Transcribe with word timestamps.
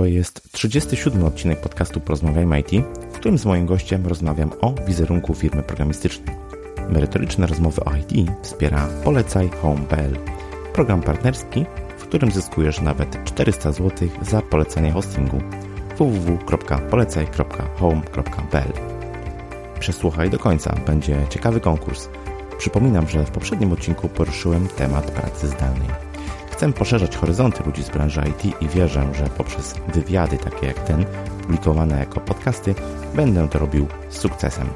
To 0.00 0.06
jest 0.06 0.52
37 0.52 1.24
odcinek 1.24 1.60
podcastu 1.60 2.00
Porozmawiajmy 2.00 2.60
IT, 2.60 2.70
w 3.12 3.14
którym 3.18 3.38
z 3.38 3.44
moim 3.44 3.66
gościem 3.66 4.06
rozmawiam 4.06 4.50
o 4.60 4.74
wizerunku 4.86 5.34
firmy 5.34 5.62
programistycznej. 5.62 6.36
Merytoryczne 6.90 7.46
rozmowy 7.46 7.84
o 7.84 7.92
IT 7.96 8.12
wspiera 8.42 8.88
Polecaj 9.04 9.50
Home.pl, 9.62 10.16
program 10.72 11.02
partnerski, 11.02 11.66
w 11.98 12.02
którym 12.02 12.30
zyskujesz 12.30 12.80
nawet 12.80 13.24
400 13.24 13.72
zł 13.72 14.08
za 14.22 14.42
polecenie 14.42 14.92
hostingu 14.92 15.40
www.polecaj.home.pl. 15.98 18.72
Przesłuchaj 19.80 20.30
do 20.30 20.38
końca, 20.38 20.74
będzie 20.86 21.26
ciekawy 21.30 21.60
konkurs. 21.60 22.08
Przypominam, 22.58 23.08
że 23.08 23.24
w 23.24 23.30
poprzednim 23.30 23.72
odcinku 23.72 24.08
poruszyłem 24.08 24.68
temat 24.68 25.10
pracy 25.10 25.48
zdalnej. 25.48 26.09
Chcę 26.60 26.72
poszerzać 26.72 27.16
horyzonty 27.16 27.62
ludzi 27.64 27.82
z 27.82 27.90
branży 27.90 28.22
IT 28.30 28.62
i 28.62 28.68
wierzę, 28.68 29.08
że 29.14 29.24
poprzez 29.24 29.74
wywiady 29.94 30.38
takie 30.38 30.66
jak 30.66 30.80
ten, 30.80 31.04
publikowane 31.42 31.98
jako 31.98 32.20
podcasty, 32.20 32.74
będę 33.14 33.48
to 33.48 33.58
robił 33.58 33.86
z 34.08 34.18
sukcesem. 34.18 34.68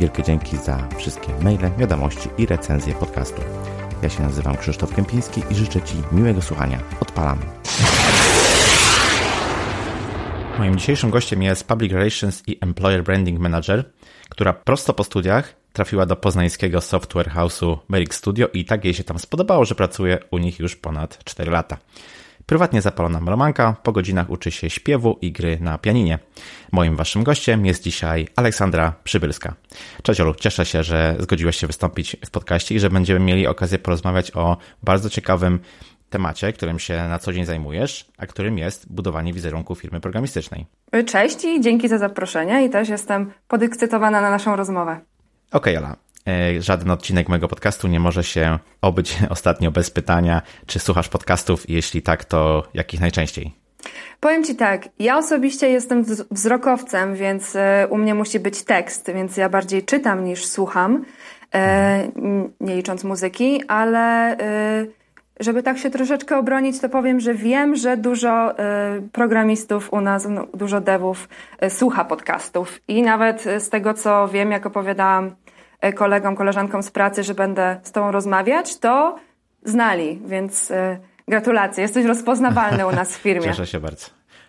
Wielkie 0.00 0.22
dzięki 0.22 0.56
za 0.56 0.88
wszystkie 0.96 1.28
maile, 1.42 1.70
wiadomości 1.78 2.28
i 2.38 2.46
recenzje 2.46 2.94
podcastu. 2.94 3.42
Ja 4.02 4.08
się 4.08 4.22
nazywam 4.22 4.56
Krzysztof 4.56 4.94
Kępiński 4.94 5.42
i 5.50 5.54
życzę 5.54 5.82
Ci 5.82 5.94
miłego 6.12 6.42
słuchania. 6.42 6.80
Odpalam. 7.00 7.38
Moim 10.58 10.78
dzisiejszym 10.78 11.10
gościem 11.10 11.42
jest 11.42 11.68
Public 11.68 11.92
Relations 11.92 12.42
i 12.46 12.58
Employer 12.60 13.04
Branding 13.04 13.40
Manager, 13.40 13.84
która 14.28 14.52
prosto 14.52 14.94
po 14.94 15.04
studiach 15.04 15.63
trafiła 15.74 16.06
do 16.06 16.16
poznańskiego 16.16 16.80
software 16.80 17.30
house'u 17.30 17.78
Merrick 17.88 18.14
Studio 18.14 18.48
i 18.48 18.64
tak 18.64 18.84
jej 18.84 18.94
się 18.94 19.04
tam 19.04 19.18
spodobało, 19.18 19.64
że 19.64 19.74
pracuje 19.74 20.18
u 20.30 20.38
nich 20.38 20.58
już 20.58 20.76
ponad 20.76 21.24
4 21.24 21.50
lata. 21.50 21.78
Prywatnie 22.46 22.82
zapalona 22.82 23.20
melomanka, 23.20 23.76
po 23.82 23.92
godzinach 23.92 24.30
uczy 24.30 24.50
się 24.50 24.70
śpiewu 24.70 25.18
i 25.20 25.32
gry 25.32 25.58
na 25.60 25.78
pianinie. 25.78 26.18
Moim 26.72 26.96
waszym 26.96 27.24
gościem 27.24 27.66
jest 27.66 27.82
dzisiaj 27.82 28.28
Aleksandra 28.36 28.92
Przybylska. 29.04 29.54
Cześć 30.02 30.20
Olu, 30.20 30.34
cieszę 30.34 30.66
się, 30.66 30.82
że 30.82 31.16
zgodziłaś 31.18 31.56
się 31.56 31.66
wystąpić 31.66 32.16
w 32.26 32.30
podcaście 32.30 32.74
i 32.74 32.80
że 32.80 32.90
będziemy 32.90 33.20
mieli 33.20 33.46
okazję 33.46 33.78
porozmawiać 33.78 34.36
o 34.36 34.56
bardzo 34.82 35.10
ciekawym 35.10 35.60
temacie, 36.10 36.52
którym 36.52 36.78
się 36.78 37.08
na 37.08 37.18
co 37.18 37.32
dzień 37.32 37.44
zajmujesz, 37.44 38.06
a 38.18 38.26
którym 38.26 38.58
jest 38.58 38.92
budowanie 38.92 39.32
wizerunku 39.32 39.74
firmy 39.74 40.00
programistycznej. 40.00 40.66
Cześć 41.06 41.44
i 41.44 41.60
dzięki 41.60 41.88
za 41.88 41.98
zaproszenie 41.98 42.64
i 42.64 42.70
też 42.70 42.88
jestem 42.88 43.32
podekscytowana 43.48 44.20
na 44.20 44.30
naszą 44.30 44.56
rozmowę. 44.56 45.13
Okej, 45.54 45.76
okay, 45.76 45.86
Ola. 45.86 45.96
E, 46.28 46.62
żaden 46.62 46.90
odcinek 46.90 47.28
mojego 47.28 47.48
podcastu 47.48 47.88
nie 47.88 48.00
może 48.00 48.24
się 48.24 48.58
obyć 48.80 49.18
ostatnio 49.30 49.70
bez 49.70 49.90
pytania, 49.90 50.42
czy 50.66 50.78
słuchasz 50.78 51.08
podcastów? 51.08 51.70
Jeśli 51.70 52.02
tak, 52.02 52.24
to 52.24 52.62
jakich 52.74 53.00
najczęściej? 53.00 53.52
Powiem 54.20 54.44
Ci 54.44 54.56
tak, 54.56 54.88
ja 54.98 55.18
osobiście 55.18 55.68
jestem 55.68 56.04
wzrokowcem, 56.30 57.14
więc 57.14 57.56
e, 57.56 57.88
u 57.90 57.98
mnie 57.98 58.14
musi 58.14 58.40
być 58.40 58.64
tekst, 58.64 59.10
więc 59.14 59.36
ja 59.36 59.48
bardziej 59.48 59.82
czytam 59.82 60.24
niż 60.24 60.46
słucham, 60.46 61.04
e, 61.54 62.08
nie 62.60 62.76
licząc 62.76 63.04
muzyki, 63.04 63.62
ale 63.68 64.36
żeby 65.40 65.62
tak 65.62 65.78
się 65.78 65.90
troszeczkę 65.90 66.38
obronić, 66.38 66.80
to 66.80 66.88
powiem, 66.88 67.20
że 67.20 67.34
wiem, 67.34 67.76
że 67.76 67.96
dużo 67.96 68.54
programistów 69.12 69.92
u 69.92 70.00
nas, 70.00 70.26
no, 70.28 70.46
dużo 70.54 70.80
devów 70.80 71.28
słucha 71.68 72.04
podcastów 72.04 72.80
i 72.88 73.02
nawet 73.02 73.44
z 73.58 73.68
tego, 73.68 73.94
co 73.94 74.28
wiem, 74.28 74.50
jak 74.50 74.66
opowiadałam 74.66 75.34
kolegom, 75.92 76.36
koleżankom 76.36 76.82
z 76.82 76.90
pracy, 76.90 77.22
że 77.22 77.34
będę 77.34 77.80
z 77.82 77.92
Tobą 77.92 78.10
rozmawiać, 78.10 78.78
to 78.78 79.16
znali, 79.64 80.20
więc 80.26 80.70
e, 80.70 80.98
gratulacje. 81.28 81.82
Jesteś 81.82 82.06
rozpoznawalny 82.06 82.86
u 82.86 82.92
nas 82.92 83.16
w 83.16 83.20
firmie. 83.22 83.44
Cieszę 83.44 83.66
się 83.66 83.80
bardzo. 83.80 84.06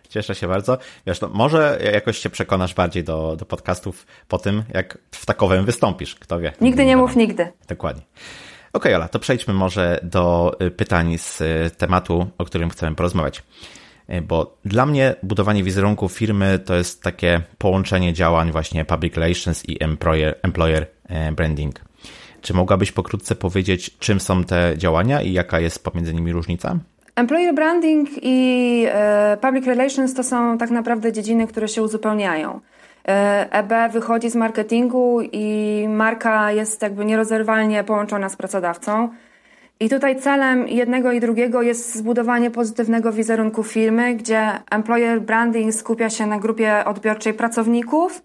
Cieszę 0.10 0.36
się 0.36 0.48
bardzo. 0.48 0.78
Wiesz, 1.08 1.22
no, 1.22 1.30
może 1.34 1.80
jakoś 1.94 2.18
się 2.18 2.30
przekonasz 2.30 2.74
bardziej 2.74 3.04
do, 3.04 3.36
do 3.36 3.46
podcastów 3.46 4.06
po 4.28 4.38
tym, 4.38 4.64
jak 4.74 4.98
w 5.12 5.26
takowym 5.26 5.66
wystąpisz. 5.66 6.16
Kto 6.16 6.40
wie. 6.40 6.54
Nigdy 6.62 6.86
nie 6.86 6.98
mów 6.98 7.16
nigdy. 7.16 7.52
Dokładnie. 7.68 8.02
Okej, 8.02 8.92
okay, 8.92 8.96
Ola, 8.96 9.08
to 9.08 9.20
przejdźmy 9.20 9.54
może 9.54 10.00
do 10.04 10.56
y, 10.62 10.72
pytań 10.72 11.18
z 11.18 11.42
y, 11.42 11.72
tematu, 11.78 12.28
o 12.38 12.46
którym 12.46 12.70
chcemy 12.70 12.96
porozmawiać. 12.96 13.44
Y, 14.10 14.22
bo 14.22 14.58
dla 14.66 14.86
mnie 14.86 15.16
budowanie 15.24 15.64
wizerunku 15.64 16.10
firmy 16.10 16.60
to 16.60 16.76
jest 16.76 17.04
takie 17.04 17.42
połączenie 17.58 18.14
działań 18.14 18.52
właśnie 18.52 18.86
public 18.86 19.16
relations 19.16 19.70
i 19.70 19.84
employer, 19.84 20.40
employer 20.44 20.84
E, 20.84 20.95
branding. 21.36 21.76
Czy 22.42 22.54
mogłabyś 22.54 22.92
pokrótce 22.92 23.36
powiedzieć, 23.36 23.98
czym 24.00 24.20
są 24.20 24.44
te 24.44 24.74
działania 24.78 25.22
i 25.22 25.34
jaka 25.34 25.60
jest 25.60 25.84
pomiędzy 25.84 26.14
nimi 26.14 26.32
różnica? 26.32 26.80
Employer 27.16 27.56
branding 27.56 28.10
i 28.22 28.86
e, 28.88 29.38
public 29.42 29.66
relations 29.66 30.14
to 30.14 30.24
są 30.24 30.58
tak 30.58 30.70
naprawdę 30.70 31.14
dziedziny, 31.14 31.48
które 31.48 31.68
się 31.68 31.84
uzupełniają. 31.84 32.60
EB 33.52 33.72
e 33.72 33.90
wychodzi 33.90 34.30
z 34.30 34.36
marketingu 34.36 35.22
i 35.32 35.86
marka 35.90 36.52
jest 36.52 36.82
jakby 36.82 37.06
nierozerwalnie 37.06 37.84
połączona 37.84 38.30
z 38.30 38.36
pracodawcą. 38.36 39.10
I 39.80 39.90
tutaj 39.90 40.22
celem 40.22 40.68
jednego 40.68 41.12
i 41.12 41.20
drugiego 41.20 41.62
jest 41.62 41.96
zbudowanie 41.96 42.52
pozytywnego 42.52 43.12
wizerunku 43.12 43.64
firmy, 43.64 44.16
gdzie 44.16 44.52
employer 44.72 45.22
branding 45.22 45.74
skupia 45.74 46.10
się 46.10 46.28
na 46.28 46.40
grupie 46.40 46.86
odbiorczej 46.86 47.34
pracowników, 47.34 48.22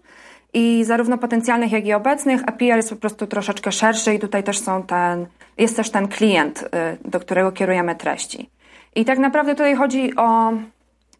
i 0.53 0.83
zarówno 0.83 1.17
potencjalnych, 1.17 1.71
jak 1.71 1.85
i 1.85 1.93
obecnych, 1.93 2.41
a 2.45 2.51
PR 2.51 2.77
jest 2.77 2.89
po 2.89 2.95
prostu 2.95 3.27
troszeczkę 3.27 3.71
szerszy 3.71 4.13
i 4.13 4.19
tutaj 4.19 4.43
też 4.43 4.59
są 4.59 4.83
ten, 4.83 5.25
jest 5.57 5.75
też 5.75 5.89
ten 5.89 6.07
klient, 6.07 6.63
y, 6.63 7.09
do 7.09 7.19
którego 7.19 7.51
kierujemy 7.51 7.95
treści. 7.95 8.49
I 8.95 9.05
tak 9.05 9.19
naprawdę 9.19 9.55
tutaj 9.55 9.75
chodzi 9.75 10.15
o 10.15 10.53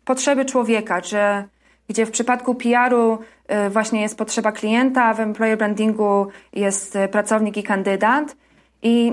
potrzeby 0.05 0.45
człowieka, 0.45 1.01
że 1.01 1.43
gdzie 1.89 2.05
w 2.05 2.11
przypadku 2.11 2.55
PR-u 2.55 3.13
y, 3.13 3.69
właśnie 3.69 4.01
jest 4.01 4.17
potrzeba 4.17 4.51
klienta, 4.51 5.13
w 5.13 5.19
employer 5.19 5.57
brandingu 5.57 6.27
jest 6.53 6.95
y, 6.95 7.07
pracownik 7.07 7.57
i 7.57 7.63
kandydat. 7.63 8.35
I 8.83 9.11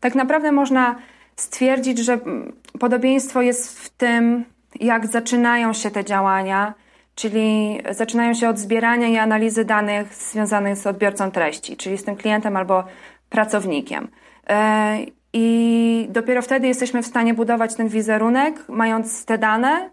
tak 0.00 0.14
naprawdę 0.14 0.52
można 0.52 0.96
stwierdzić, 1.36 1.98
że 1.98 2.12
mm, 2.12 2.52
podobieństwo 2.78 3.42
jest 3.42 3.78
w 3.78 3.88
tym, 3.88 4.44
jak 4.80 5.06
zaczynają 5.06 5.72
się 5.72 5.90
te 5.90 6.04
działania, 6.04 6.74
czyli 7.14 7.78
zaczynają 7.90 8.34
się 8.34 8.48
od 8.48 8.58
zbierania 8.58 9.08
i 9.08 9.16
analizy 9.16 9.64
danych 9.64 10.14
związanych 10.14 10.76
z 10.76 10.86
odbiorcą 10.86 11.30
treści, 11.30 11.76
czyli 11.76 11.98
z 11.98 12.04
tym 12.04 12.16
klientem 12.16 12.56
albo 12.56 12.84
pracownikiem. 13.28 14.08
E, 14.48 14.98
I 15.32 16.06
dopiero 16.10 16.42
wtedy 16.42 16.66
jesteśmy 16.66 17.02
w 17.02 17.06
stanie 17.06 17.34
budować 17.34 17.74
ten 17.74 17.88
wizerunek, 17.88 18.64
mając 18.68 19.24
te 19.24 19.38
dane, 19.38 19.90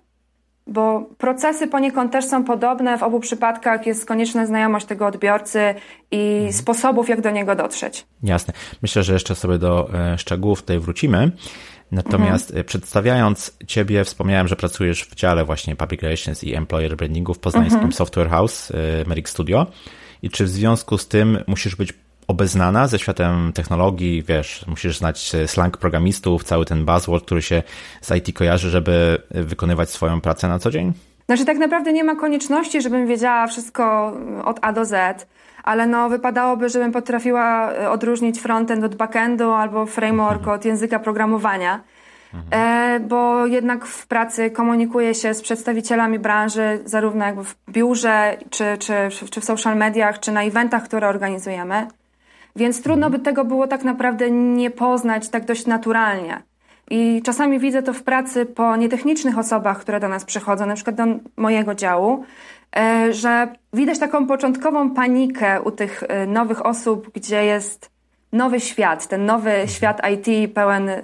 bo 0.68 1.10
procesy 1.18 1.68
poniekąd 1.68 2.12
też 2.12 2.26
są 2.26 2.44
podobne. 2.44 2.98
W 2.98 3.04
obu 3.04 3.20
przypadkach 3.20 3.86
jest 3.86 4.06
konieczna 4.06 4.46
znajomość 4.46 4.86
tego 4.86 5.06
odbiorcy 5.08 5.60
i 6.12 6.34
mhm. 6.36 6.54
sposobów, 6.54 7.10
jak 7.10 7.22
do 7.22 7.32
niego 7.32 7.56
dotrzeć. 7.56 8.06
Jasne. 8.24 8.54
Myślę, 8.82 9.04
że 9.04 9.14
jeszcze 9.14 9.36
sobie 9.36 9.58
do 9.58 9.90
e, 9.94 10.18
szczegółów 10.18 10.62
tutaj 10.62 10.80
wrócimy. 10.80 11.32
Natomiast 11.92 12.50
mhm. 12.50 12.66
przedstawiając 12.66 13.58
Ciebie, 13.68 14.04
wspomniałem, 14.04 14.48
że 14.48 14.56
pracujesz 14.56 15.04
w 15.04 15.16
dziale 15.16 15.46
właśnie 15.46 15.76
Public 15.76 16.02
Relations 16.02 16.44
i 16.44 16.56
Employer 16.56 16.98
Brandingu 16.98 17.34
w 17.34 17.40
poznańskim 17.40 17.76
mhm. 17.76 17.94
Software 17.94 18.30
House 18.30 18.72
y, 18.72 18.74
Merrick 19.08 19.30
Studio. 19.30 19.68
I 20.22 20.30
czy 20.30 20.46
w 20.46 20.50
związku 20.50 20.98
z 20.98 21.08
tym 21.08 21.38
musisz 21.48 21.76
być 21.76 21.94
obeznana 22.28 22.88
ze 22.88 23.00
światem 23.00 23.54
technologii, 23.54 24.24
wiesz, 24.28 24.66
musisz 24.68 24.98
znać 24.98 25.32
slang 25.46 25.78
programistów, 25.78 26.44
cały 26.44 26.66
ten 26.66 26.86
buzzword, 26.86 27.26
który 27.26 27.42
się 27.42 27.64
z 28.02 28.16
IT 28.16 28.38
kojarzy, 28.38 28.70
żeby 28.70 29.22
wykonywać 29.32 29.90
swoją 29.90 30.22
pracę 30.22 30.48
na 30.48 30.60
co 30.60 30.72
dzień? 30.72 30.94
Znaczy 31.26 31.46
tak 31.46 31.58
naprawdę 31.58 31.94
nie 31.94 32.04
ma 32.04 32.16
konieczności, 32.16 32.82
żebym 32.82 33.08
wiedziała 33.08 33.48
wszystko 33.48 34.14
od 34.46 34.60
A 34.62 34.74
do 34.74 34.86
Z 34.86 35.28
ale 35.68 35.88
no 35.88 36.10
wypadałoby, 36.10 36.70
żebym 36.70 36.92
potrafiła 36.92 37.72
e, 37.72 37.90
odróżnić 37.90 38.40
frontend 38.40 38.84
od 38.84 38.96
backendu 38.96 39.52
albo 39.52 39.86
framework 39.86 40.40
mhm. 40.40 40.56
od 40.56 40.66
języka 40.66 41.00
programowania. 41.00 41.80
Mhm. 42.34 42.64
E, 42.64 43.00
bo 43.00 43.46
jednak 43.46 43.86
w 43.86 44.08
pracy 44.08 44.52
komunikuję 44.52 45.16
się 45.16 45.34
z 45.34 45.42
przedstawicielami 45.42 46.20
branży, 46.20 46.80
zarówno 46.86 47.26
jakby 47.26 47.44
w 47.44 47.56
biurze, 47.70 48.38
czy, 48.50 48.78
czy, 48.80 48.94
czy 49.30 49.42
w 49.42 49.46
social 49.46 49.78
mediach, 49.78 50.20
czy 50.20 50.32
na 50.32 50.44
eventach, 50.44 50.84
które 50.84 51.08
organizujemy. 51.08 51.88
Więc 52.56 52.82
trudno 52.82 53.08
mhm. 53.08 53.22
by 53.22 53.26
tego 53.26 53.46
było 53.46 53.68
tak 53.68 53.84
naprawdę 53.84 54.32
nie 54.32 54.72
poznać 54.72 55.30
tak 55.30 55.46
dość 55.46 55.66
naturalnie. 55.66 56.42
I 56.90 57.22
czasami 57.26 57.60
widzę 57.60 57.84
to 57.84 57.94
w 57.94 58.04
pracy 58.04 58.46
po 58.46 58.76
nietechnicznych 58.76 59.38
osobach, 59.38 59.80
które 59.80 60.00
do 60.00 60.08
nas 60.08 60.26
przychodzą, 60.26 60.66
na 60.66 60.76
przykład 60.76 60.96
do 60.96 61.04
mojego 61.38 61.76
działu, 61.76 62.26
że 63.12 63.48
widać 63.74 64.00
taką 64.00 64.28
początkową 64.28 64.90
panikę 64.90 65.62
u 65.62 65.72
tych 65.72 66.04
e, 66.04 66.28
nowych 66.28 66.66
osób, 66.66 67.12
gdzie 67.14 67.46
jest 67.46 67.92
nowy 68.32 68.60
świat, 68.60 69.08
ten 69.08 69.26
nowy 69.26 69.52
świat 69.68 70.02
IT 70.14 70.54
pełen 70.54 70.90
e, 70.90 71.04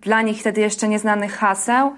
dla 0.00 0.22
nich 0.22 0.40
wtedy 0.40 0.60
jeszcze 0.60 0.88
nieznanych 0.88 1.32
haseł, 1.32 1.92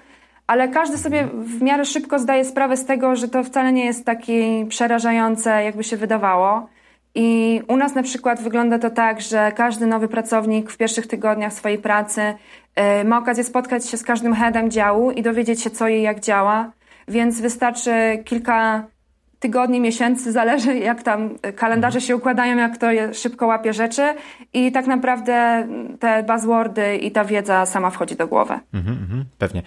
ale 0.47 0.67
każdy 0.67 0.97
sobie 0.97 1.27
w 1.33 1.61
miarę 1.61 1.85
szybko 1.85 2.19
zdaje 2.19 2.45
sprawę 2.45 2.77
z 2.77 2.85
tego, 2.85 3.15
że 3.15 3.27
to 3.27 3.43
wcale 3.43 3.73
nie 3.73 3.85
jest 3.85 4.05
takie 4.05 4.65
przerażające, 4.69 5.63
jakby 5.63 5.83
się 5.83 5.97
wydawało. 5.97 6.69
I 7.15 7.61
u 7.67 7.77
nas 7.77 7.95
na 7.95 8.03
przykład 8.03 8.41
wygląda 8.41 8.79
to 8.79 8.89
tak, 8.89 9.21
że 9.21 9.51
każdy 9.55 9.87
nowy 9.87 10.07
pracownik 10.07 10.71
w 10.71 10.77
pierwszych 10.77 11.07
tygodniach 11.07 11.53
swojej 11.53 11.77
pracy 11.77 12.33
ma 13.05 13.17
okazję 13.17 13.43
spotkać 13.43 13.89
się 13.89 13.97
z 13.97 14.03
każdym 14.03 14.35
headem 14.35 14.71
działu 14.71 15.11
i 15.11 15.21
dowiedzieć 15.21 15.61
się, 15.61 15.69
co 15.69 15.87
i 15.87 16.01
jak 16.01 16.19
działa 16.19 16.71
więc 17.11 17.41
wystarczy 17.41 17.91
kilka 18.25 18.87
tygodni, 19.39 19.79
miesięcy, 19.79 20.31
zależy 20.41 20.77
jak 20.77 21.03
tam 21.03 21.37
kalendarze 21.55 22.01
się 22.01 22.15
układają, 22.15 22.57
jak 22.57 22.77
to 22.77 22.87
szybko 23.13 23.47
łapie 23.47 23.73
rzeczy 23.73 24.15
i 24.53 24.71
tak 24.71 24.87
naprawdę 24.87 25.67
te 25.99 26.23
buzzwordy 26.23 26.97
i 26.97 27.11
ta 27.11 27.25
wiedza 27.25 27.65
sama 27.65 27.89
wchodzi 27.89 28.15
do 28.15 28.27
głowy. 28.27 28.59
Mhm, 28.73 28.97
mhm, 28.97 29.25
pewnie. 29.37 29.61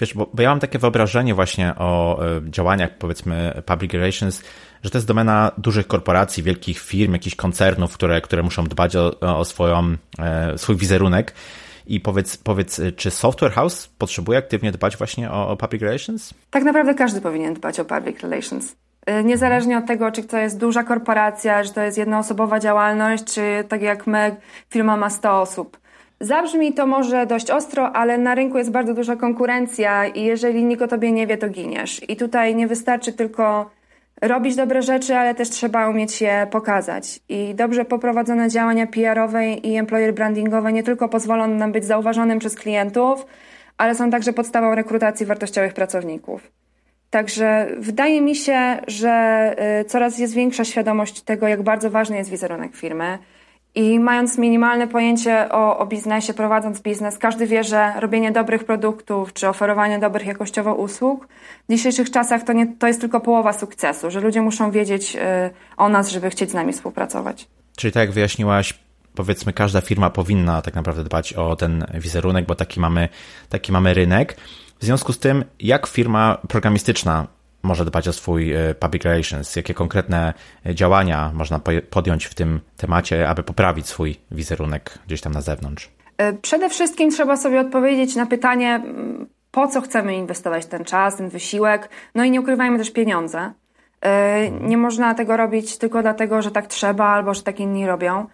Wiesz, 0.00 0.14
bo, 0.14 0.30
bo, 0.34 0.42
ja 0.42 0.48
mam 0.48 0.60
takie 0.60 0.78
wyobrażenie 0.78 1.34
właśnie 1.34 1.74
o 1.76 2.20
y, 2.38 2.50
działaniach, 2.50 2.98
powiedzmy, 2.98 3.62
public 3.66 3.92
relations, 3.92 4.42
że 4.82 4.90
to 4.90 4.98
jest 4.98 5.08
domena 5.08 5.52
dużych 5.58 5.86
korporacji, 5.86 6.42
wielkich 6.42 6.78
firm, 6.78 7.12
jakichś 7.12 7.36
koncernów, 7.36 7.94
które, 7.94 8.20
które 8.20 8.42
muszą 8.42 8.64
dbać 8.64 8.96
o, 8.96 9.20
o 9.20 9.44
swoją, 9.44 9.96
e, 10.18 10.58
swój 10.58 10.76
wizerunek. 10.76 11.34
I 11.86 12.00
powiedz, 12.00 12.36
powiedz, 12.36 12.80
czy 12.96 13.10
Software 13.10 13.52
House 13.52 13.88
potrzebuje 13.98 14.38
aktywnie 14.38 14.72
dbać 14.72 14.96
właśnie 14.96 15.30
o, 15.30 15.48
o 15.48 15.56
public 15.56 15.82
relations? 15.82 16.34
Tak 16.50 16.64
naprawdę 16.64 16.94
każdy 16.94 17.20
powinien 17.20 17.54
dbać 17.54 17.80
o 17.80 17.84
public 17.84 18.20
relations. 18.20 18.76
Y, 19.10 19.24
niezależnie 19.24 19.78
od 19.78 19.86
tego, 19.86 20.12
czy 20.12 20.22
to 20.22 20.38
jest 20.38 20.58
duża 20.58 20.84
korporacja, 20.84 21.64
czy 21.64 21.72
to 21.72 21.80
jest 21.80 21.98
jednoosobowa 21.98 22.60
działalność, 22.60 23.24
czy 23.24 23.64
tak 23.68 23.82
jak 23.82 24.06
my, 24.06 24.36
firma 24.70 24.96
ma 24.96 25.10
100 25.10 25.40
osób. 25.40 25.78
Zabrzmi 26.20 26.72
to 26.72 26.86
może 26.86 27.26
dość 27.26 27.50
ostro, 27.50 27.96
ale 27.96 28.18
na 28.18 28.34
rynku 28.34 28.58
jest 28.58 28.70
bardzo 28.70 28.94
duża 28.94 29.16
konkurencja 29.16 30.06
i 30.06 30.22
jeżeli 30.22 30.64
nikt 30.64 30.82
o 30.82 30.88
tobie 30.88 31.12
nie 31.12 31.26
wie, 31.26 31.36
to 31.36 31.48
giniesz. 31.48 32.10
I 32.10 32.16
tutaj 32.16 32.54
nie 32.54 32.66
wystarczy 32.66 33.12
tylko 33.12 33.70
robić 34.28 34.56
dobre 34.56 34.82
rzeczy, 34.82 35.16
ale 35.16 35.34
też 35.34 35.50
trzeba 35.50 35.88
umieć 35.88 36.20
je 36.20 36.46
pokazać. 36.50 37.20
I 37.28 37.54
dobrze 37.54 37.84
poprowadzone 37.84 38.48
działania 38.48 38.86
PR-owe 38.86 39.52
i 39.52 39.76
employer 39.76 40.14
brandingowe 40.14 40.72
nie 40.72 40.82
tylko 40.82 41.08
pozwolą 41.08 41.48
nam 41.48 41.72
być 41.72 41.84
zauważonym 41.84 42.38
przez 42.38 42.54
klientów, 42.54 43.26
ale 43.78 43.94
są 43.94 44.10
także 44.10 44.32
podstawą 44.32 44.74
rekrutacji 44.74 45.26
wartościowych 45.26 45.74
pracowników. 45.74 46.52
Także 47.10 47.66
wydaje 47.78 48.20
mi 48.20 48.34
się, 48.34 48.76
że 48.86 49.54
y, 49.80 49.84
coraz 49.84 50.18
jest 50.18 50.34
większa 50.34 50.64
świadomość 50.64 51.20
tego, 51.20 51.48
jak 51.48 51.62
bardzo 51.62 51.90
ważny 51.90 52.16
jest 52.16 52.30
wizerunek 52.30 52.76
firmy. 52.76 53.18
I 53.74 53.98
mając 54.00 54.38
minimalne 54.38 54.88
pojęcie 54.88 55.48
o, 55.52 55.78
o, 55.78 55.86
biznesie, 55.86 56.34
prowadząc 56.34 56.80
biznes, 56.80 57.18
każdy 57.18 57.46
wie, 57.46 57.64
że 57.64 57.92
robienie 58.00 58.32
dobrych 58.32 58.64
produktów 58.64 59.32
czy 59.32 59.48
oferowanie 59.48 59.98
dobrych 59.98 60.26
jakościowo 60.26 60.74
usług 60.74 61.28
w 61.68 61.72
dzisiejszych 61.72 62.10
czasach 62.10 62.42
to, 62.42 62.52
nie, 62.52 62.66
to 62.78 62.86
jest 62.86 63.00
tylko 63.00 63.20
połowa 63.20 63.52
sukcesu, 63.52 64.10
że 64.10 64.20
ludzie 64.20 64.42
muszą 64.42 64.70
wiedzieć 64.70 65.16
y, 65.16 65.20
o 65.76 65.88
nas, 65.88 66.10
żeby 66.10 66.30
chcieć 66.30 66.50
z 66.50 66.54
nami 66.54 66.72
współpracować. 66.72 67.48
Czyli 67.76 67.92
tak 67.92 68.00
jak 68.00 68.12
wyjaśniłaś, 68.12 68.74
powiedzmy 69.14 69.52
każda 69.52 69.80
firma 69.80 70.10
powinna 70.10 70.62
tak 70.62 70.74
naprawdę 70.74 71.04
dbać 71.04 71.32
o 71.32 71.56
ten 71.56 71.86
wizerunek, 71.94 72.46
bo 72.46 72.54
taki 72.54 72.80
mamy, 72.80 73.08
taki 73.48 73.72
mamy 73.72 73.94
rynek. 73.94 74.36
W 74.80 74.84
związku 74.84 75.12
z 75.12 75.18
tym, 75.18 75.44
jak 75.60 75.86
firma 75.86 76.38
programistyczna 76.48 77.26
może 77.64 77.84
dbać 77.84 78.08
o 78.08 78.12
swój 78.12 78.52
e, 78.52 78.74
public 78.74 79.04
relations? 79.04 79.56
Jakie 79.56 79.74
konkretne 79.74 80.34
działania 80.66 81.30
można 81.34 81.60
podjąć 81.90 82.24
w 82.24 82.34
tym 82.34 82.60
temacie, 82.76 83.28
aby 83.28 83.42
poprawić 83.42 83.86
swój 83.86 84.16
wizerunek 84.30 84.98
gdzieś 85.06 85.20
tam 85.20 85.32
na 85.32 85.40
zewnątrz? 85.40 85.90
E, 86.18 86.32
przede 86.32 86.68
wszystkim 86.68 87.10
trzeba 87.10 87.36
sobie 87.36 87.60
odpowiedzieć 87.60 88.16
na 88.16 88.26
pytanie, 88.26 88.82
po 89.50 89.68
co 89.68 89.80
chcemy 89.80 90.14
inwestować 90.14 90.66
ten 90.66 90.84
czas, 90.84 91.16
ten 91.16 91.28
wysiłek, 91.28 91.88
no 92.14 92.24
i 92.24 92.30
nie 92.30 92.40
ukrywajmy 92.40 92.78
też 92.78 92.90
pieniądze. 92.90 93.52
E, 94.00 94.50
nie 94.50 94.76
można 94.76 95.14
tego 95.14 95.36
robić 95.36 95.78
tylko 95.78 96.02
dlatego, 96.02 96.42
że 96.42 96.50
tak 96.50 96.66
trzeba 96.66 97.06
albo 97.06 97.34
że 97.34 97.42
tak 97.42 97.60
inni 97.60 97.86
robią. 97.86 98.26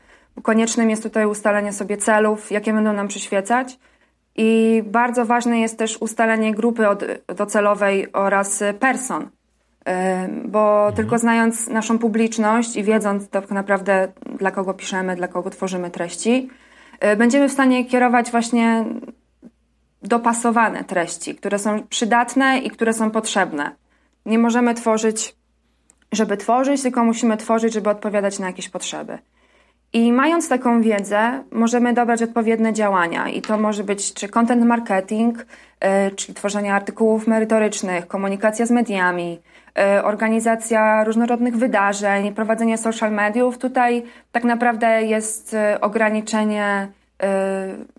Koniecznym 0.42 0.90
jest 0.90 1.02
tutaj 1.02 1.26
ustalenie 1.26 1.72
sobie 1.72 1.96
celów, 1.96 2.50
jakie 2.50 2.72
będą 2.72 2.92
nam 2.92 3.08
przyświecać 3.08 3.78
i 4.36 4.82
bardzo 4.86 5.24
ważne 5.24 5.60
jest 5.60 5.78
też 5.78 5.96
ustalenie 5.96 6.54
grupy 6.54 6.82
docelowej 7.36 8.12
oraz 8.12 8.62
person, 8.80 9.30
bo 10.44 10.78
mhm. 10.78 10.94
tylko 10.94 11.18
znając 11.18 11.68
naszą 11.68 11.98
publiczność 11.98 12.76
i 12.76 12.84
wiedząc 12.84 13.28
tak 13.28 13.50
naprawdę 13.50 14.12
dla 14.38 14.50
kogo 14.50 14.74
piszemy, 14.74 15.16
dla 15.16 15.28
kogo 15.28 15.50
tworzymy 15.50 15.90
treści, 15.90 16.50
y, 17.12 17.16
będziemy 17.16 17.48
w 17.48 17.52
stanie 17.52 17.84
kierować 17.84 18.30
właśnie 18.30 18.84
dopasowane 20.02 20.84
treści, 20.84 21.34
które 21.34 21.58
są 21.58 21.82
przydatne 21.88 22.58
i 22.58 22.70
które 22.70 22.92
są 22.92 23.10
potrzebne. 23.10 23.70
Nie 24.26 24.38
możemy 24.38 24.74
tworzyć, 24.74 25.36
żeby 26.12 26.36
tworzyć, 26.36 26.82
tylko 26.82 27.04
musimy 27.04 27.36
tworzyć, 27.36 27.72
żeby 27.72 27.90
odpowiadać 27.90 28.38
na 28.38 28.46
jakieś 28.46 28.68
potrzeby. 28.68 29.18
I 29.92 30.12
mając 30.12 30.48
taką 30.48 30.82
wiedzę, 30.82 31.44
możemy 31.50 31.94
dobrać 31.94 32.22
odpowiednie 32.22 32.72
działania. 32.72 33.28
I 33.28 33.42
to 33.42 33.58
może 33.58 33.84
być 33.84 34.14
czy 34.14 34.28
content 34.28 34.64
marketing, 34.64 35.38
y, 35.38 36.14
czyli 36.16 36.34
tworzenie 36.34 36.74
artykułów 36.74 37.26
merytorycznych, 37.26 38.06
komunikacja 38.06 38.66
z 38.66 38.70
mediami, 38.70 39.38
y, 39.98 40.04
organizacja 40.04 41.04
różnorodnych 41.04 41.56
wydarzeń, 41.56 42.34
prowadzenie 42.34 42.78
social 42.78 43.12
mediów. 43.12 43.58
Tutaj 43.58 44.02
tak 44.32 44.44
naprawdę 44.44 45.02
jest 45.02 45.54
y, 45.54 45.80
ograniczenie 45.80 46.88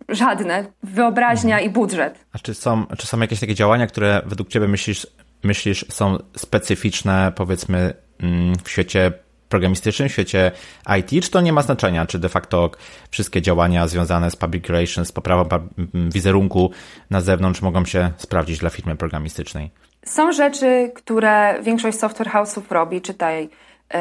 żadne, 0.10 0.66
wyobraźnia 0.84 1.56
mhm. 1.56 1.72
i 1.72 1.74
budżet. 1.74 2.26
A 2.34 2.40
czy 2.40 2.54
są, 2.54 2.86
czy 2.98 3.08
są 3.08 3.20
jakieś 3.20 3.40
takie 3.40 3.56
działania, 3.56 3.88
które 3.88 4.22
według 4.26 4.50
Ciebie 4.50 4.68
myślisz, 4.68 5.08
myślisz 5.44 5.86
są 5.90 6.18
specyficzne, 6.38 7.32
powiedzmy, 7.36 7.94
mm, 8.20 8.56
w 8.64 8.70
świecie 8.70 9.12
programistycznym 9.52 10.10
świecie 10.10 10.52
IT, 11.00 11.24
czy 11.24 11.32
to 11.32 11.42
nie 11.42 11.54
ma 11.54 11.62
znaczenia, 11.62 12.06
czy 12.06 12.20
de 12.20 12.30
facto 12.30 12.72
wszystkie 13.12 13.42
działania 13.42 13.88
związane 13.88 14.32
z 14.32 14.36
public 14.36 14.68
relations, 14.68 15.08
z 15.08 15.12
poprawą 15.12 15.46
wizerunku 15.94 16.72
na 17.10 17.22
zewnątrz 17.22 17.62
mogą 17.62 17.86
się 17.86 18.12
sprawdzić 18.18 18.60
dla 18.60 18.70
firmy 18.70 18.96
programistycznej? 18.96 19.72
Są 20.06 20.32
rzeczy, 20.32 20.92
które 20.96 21.64
większość 21.64 22.00
software 22.00 22.30
house'ów 22.30 22.62
robi, 22.70 23.02
czytaj 23.02 23.50
yy, 23.94 24.00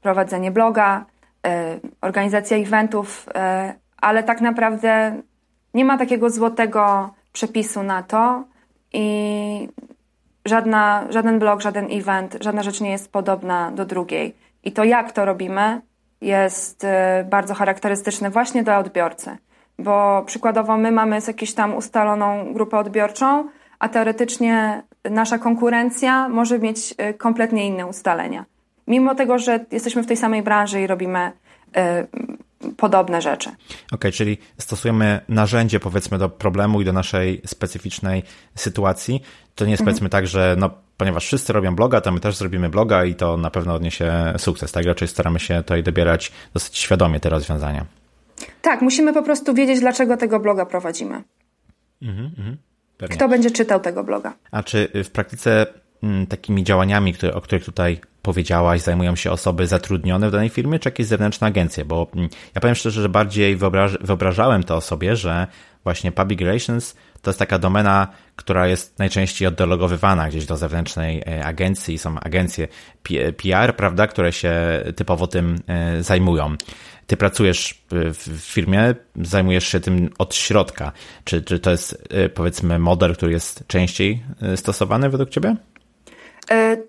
prowadzenie 0.00 0.50
bloga, 0.50 1.06
yy, 1.44 1.50
organizacja 2.00 2.56
eventów, 2.56 3.26
yy, 3.26 3.74
ale 3.96 4.22
tak 4.22 4.40
naprawdę 4.40 5.22
nie 5.74 5.84
ma 5.84 5.98
takiego 5.98 6.30
złotego 6.30 7.14
przepisu 7.32 7.82
na 7.82 8.02
to 8.02 8.44
i 8.92 9.68
żadna, 10.44 11.06
żaden 11.10 11.38
blog, 11.38 11.60
żaden 11.60 11.86
event, 11.90 12.36
żadna 12.40 12.62
rzecz 12.62 12.80
nie 12.80 12.90
jest 12.90 13.12
podobna 13.12 13.70
do 13.70 13.84
drugiej. 13.84 14.34
I 14.64 14.72
to, 14.72 14.84
jak 14.84 15.12
to 15.12 15.24
robimy, 15.24 15.80
jest 16.20 16.84
y, 16.84 16.88
bardzo 17.24 17.54
charakterystyczne 17.54 18.30
właśnie 18.30 18.62
dla 18.62 18.78
odbiorcy. 18.78 19.36
Bo 19.78 20.22
przykładowo 20.26 20.76
my 20.76 20.92
mamy 20.92 21.18
jakąś 21.26 21.54
tam 21.54 21.76
ustaloną 21.76 22.52
grupę 22.54 22.78
odbiorczą, 22.78 23.48
a 23.78 23.88
teoretycznie 23.88 24.82
nasza 25.10 25.38
konkurencja 25.38 26.28
może 26.28 26.58
mieć 26.58 26.94
y, 27.10 27.14
kompletnie 27.14 27.66
inne 27.66 27.86
ustalenia. 27.86 28.44
Mimo 28.86 29.14
tego, 29.14 29.38
że 29.38 29.64
jesteśmy 29.72 30.02
w 30.02 30.06
tej 30.06 30.16
samej 30.16 30.42
branży 30.42 30.80
i 30.80 30.86
robimy 30.86 31.32
y, 31.76 32.72
podobne 32.76 33.22
rzeczy. 33.22 33.48
Okej, 33.48 33.58
okay, 33.92 34.12
czyli 34.12 34.38
stosujemy 34.58 35.20
narzędzie 35.28 35.80
powiedzmy 35.80 36.18
do 36.18 36.28
problemu 36.28 36.80
i 36.80 36.84
do 36.84 36.92
naszej 36.92 37.42
specyficznej 37.46 38.22
sytuacji. 38.54 39.22
To 39.54 39.64
nie 39.64 39.70
jest 39.70 39.80
mhm. 39.80 39.94
powiedzmy 39.94 40.08
tak, 40.08 40.26
że 40.26 40.56
no, 40.58 40.70
ponieważ 40.96 41.26
wszyscy 41.26 41.52
robią 41.52 41.74
bloga, 41.76 42.00
to 42.00 42.12
my 42.12 42.20
też 42.20 42.36
zrobimy 42.36 42.68
bloga 42.68 43.04
i 43.04 43.14
to 43.14 43.36
na 43.36 43.50
pewno 43.50 43.74
odniesie 43.74 44.34
sukces. 44.38 44.72
Tak 44.72 44.84
raczej 44.84 45.08
staramy 45.08 45.40
się 45.40 45.56
tutaj 45.56 45.82
dobierać 45.82 46.32
dosyć 46.54 46.78
świadomie 46.78 47.20
te 47.20 47.28
rozwiązania. 47.28 47.86
Tak, 48.62 48.82
musimy 48.82 49.12
po 49.12 49.22
prostu 49.22 49.54
wiedzieć, 49.54 49.80
dlaczego 49.80 50.16
tego 50.16 50.40
bloga 50.40 50.66
prowadzimy. 50.66 51.22
Mhm, 52.02 52.30
mhm, 52.38 52.56
Kto 53.10 53.28
będzie 53.28 53.50
czytał 53.50 53.80
tego 53.80 54.04
bloga? 54.04 54.34
A 54.50 54.62
czy 54.62 54.88
w 55.04 55.10
praktyce 55.10 55.66
mm, 56.02 56.26
takimi 56.26 56.64
działaniami, 56.64 57.12
które, 57.12 57.34
o 57.34 57.40
których 57.40 57.64
tutaj 57.64 58.00
powiedziałaś, 58.22 58.80
zajmują 58.80 59.16
się 59.16 59.30
osoby 59.30 59.66
zatrudnione 59.66 60.28
w 60.28 60.32
danej 60.32 60.48
firmie, 60.48 60.78
czy 60.78 60.88
jakieś 60.88 61.06
zewnętrzne 61.06 61.46
agencje? 61.46 61.84
Bo 61.84 62.06
mm, 62.14 62.28
ja 62.54 62.60
powiem 62.60 62.74
szczerze, 62.74 63.02
że 63.02 63.08
bardziej 63.08 63.56
wyobraż, 63.56 63.98
wyobrażałem 64.00 64.62
to 64.62 64.80
sobie, 64.80 65.16
że 65.16 65.46
właśnie 65.84 66.12
public 66.12 66.40
relations 66.40 66.96
to 67.22 67.30
jest 67.30 67.38
taka 67.38 67.58
domena, 67.58 68.08
która 68.36 68.66
jest 68.66 68.98
najczęściej 68.98 69.48
oddelegowywana 69.48 70.28
gdzieś 70.28 70.46
do 70.46 70.56
zewnętrznej 70.56 71.22
e, 71.26 71.44
agencji. 71.44 71.98
Są 71.98 72.20
agencje 72.20 72.68
PR, 73.36 73.76
prawda, 73.76 74.06
które 74.06 74.32
się 74.32 74.54
typowo 74.96 75.26
tym 75.26 75.58
e, 75.66 76.02
zajmują. 76.02 76.56
Ty 77.06 77.16
pracujesz 77.16 77.82
w 77.90 78.40
firmie, 78.40 78.94
zajmujesz 79.16 79.66
się 79.66 79.80
tym 79.80 80.10
od 80.18 80.34
środka. 80.34 80.92
Czy, 81.24 81.42
czy 81.42 81.58
to 81.58 81.70
jest 81.70 82.08
e, 82.10 82.28
powiedzmy 82.28 82.78
model, 82.78 83.14
który 83.14 83.32
jest 83.32 83.66
częściej 83.66 84.22
stosowany 84.56 85.10
według 85.10 85.30
Ciebie? 85.30 85.56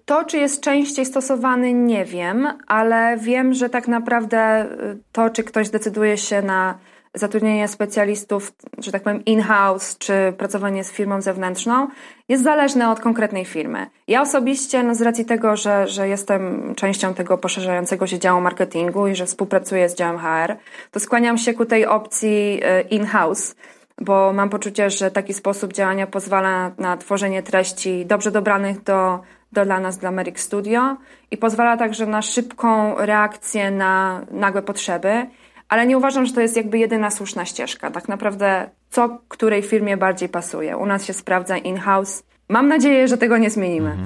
To, 0.06 0.26
czy 0.26 0.38
jest 0.38 0.62
częściej 0.62 1.06
stosowany, 1.06 1.74
nie 1.74 2.06
wiem, 2.06 2.48
ale 2.68 3.18
wiem, 3.18 3.54
że 3.54 3.70
tak 3.70 3.88
naprawdę 3.88 4.66
to, 5.12 5.30
czy 5.30 5.44
ktoś 5.44 5.70
decyduje 5.70 6.18
się 6.18 6.42
na 6.42 6.78
zatrudnienie 7.14 7.68
specjalistów, 7.68 8.54
że 8.78 8.92
tak 8.92 9.04
powiem, 9.04 9.26
in-house, 9.26 9.98
czy 9.98 10.34
pracowanie 10.38 10.84
z 10.84 10.92
firmą 10.92 11.22
zewnętrzną, 11.22 11.88
jest 12.30 12.44
zależne 12.44 12.90
od 12.92 13.00
konkretnej 13.00 13.46
firmy. 13.46 13.88
Ja 14.08 14.22
osobiście, 14.22 14.84
no 14.84 14.96
z 14.96 15.02
racji 15.02 15.26
tego, 15.26 15.56
że, 15.56 15.88
że 15.88 16.08
jestem 16.08 16.74
częścią 16.76 17.14
tego 17.14 17.38
poszerzającego 17.38 18.08
się 18.08 18.20
działu 18.20 18.42
marketingu 18.42 19.08
i 19.08 19.16
że 19.16 19.26
współpracuję 19.26 19.90
z 19.90 19.96
działem 19.96 20.18
HR, 20.18 20.56
to 20.92 21.00
skłaniam 21.00 21.38
się 21.38 21.54
ku 21.54 21.66
tej 21.66 21.86
opcji 21.86 22.60
e, 22.64 22.82
in-house, 22.82 23.56
bo 24.02 24.34
mam 24.34 24.50
poczucie, 24.50 24.90
że 24.90 25.12
taki 25.12 25.34
sposób 25.34 25.74
działania 25.74 26.08
pozwala 26.08 26.72
na 26.78 26.98
tworzenie 26.98 27.44
treści 27.44 28.06
dobrze 28.06 28.32
dobranych 28.32 28.84
do, 28.84 29.20
do 29.52 29.66
dla 29.66 29.80
nas, 29.80 29.98
dla 29.98 30.12
Merrick 30.12 30.40
Studio 30.40 30.98
i 31.32 31.38
pozwala 31.38 31.78
także 31.78 32.06
na 32.06 32.22
szybką 32.22 32.96
reakcję 32.98 33.72
na 33.72 34.26
nagłe 34.32 34.62
potrzeby, 34.62 35.28
ale 35.74 35.88
nie 35.88 35.98
uważam, 35.98 36.26
że 36.26 36.34
to 36.34 36.42
jest 36.42 36.58
jakby 36.58 36.78
jedyna 36.78 37.12
słuszna 37.12 37.46
ścieżka. 37.46 37.92
Tak 37.92 38.08
naprawdę 38.08 38.70
co 38.90 39.20
której 39.28 39.62
firmie 39.62 39.98
bardziej 39.98 40.30
pasuje. 40.30 40.78
U 40.78 40.86
nas 40.86 41.06
się 41.06 41.14
sprawdza 41.14 41.58
in-house. 41.58 42.24
Mam 42.50 42.68
nadzieję, 42.68 43.08
że 43.08 43.18
tego 43.18 43.38
nie 43.38 43.50
zmienimy. 43.50 43.98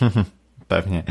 Mhm. 0.00 0.24
Pewnie. 0.68 1.02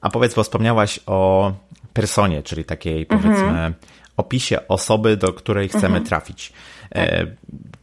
A 0.00 0.10
powiedz, 0.10 0.34
bo 0.34 0.42
wspomniałaś 0.42 1.00
o 1.06 1.52
personie, 1.92 2.42
czyli 2.42 2.64
takiej 2.64 3.06
powiedzmy 3.06 3.48
mhm. 3.48 3.74
opisie 4.16 4.68
osoby, 4.68 5.16
do 5.16 5.32
której 5.32 5.68
chcemy 5.68 5.86
mhm. 5.86 6.04
trafić. 6.04 6.52
E, 6.94 7.26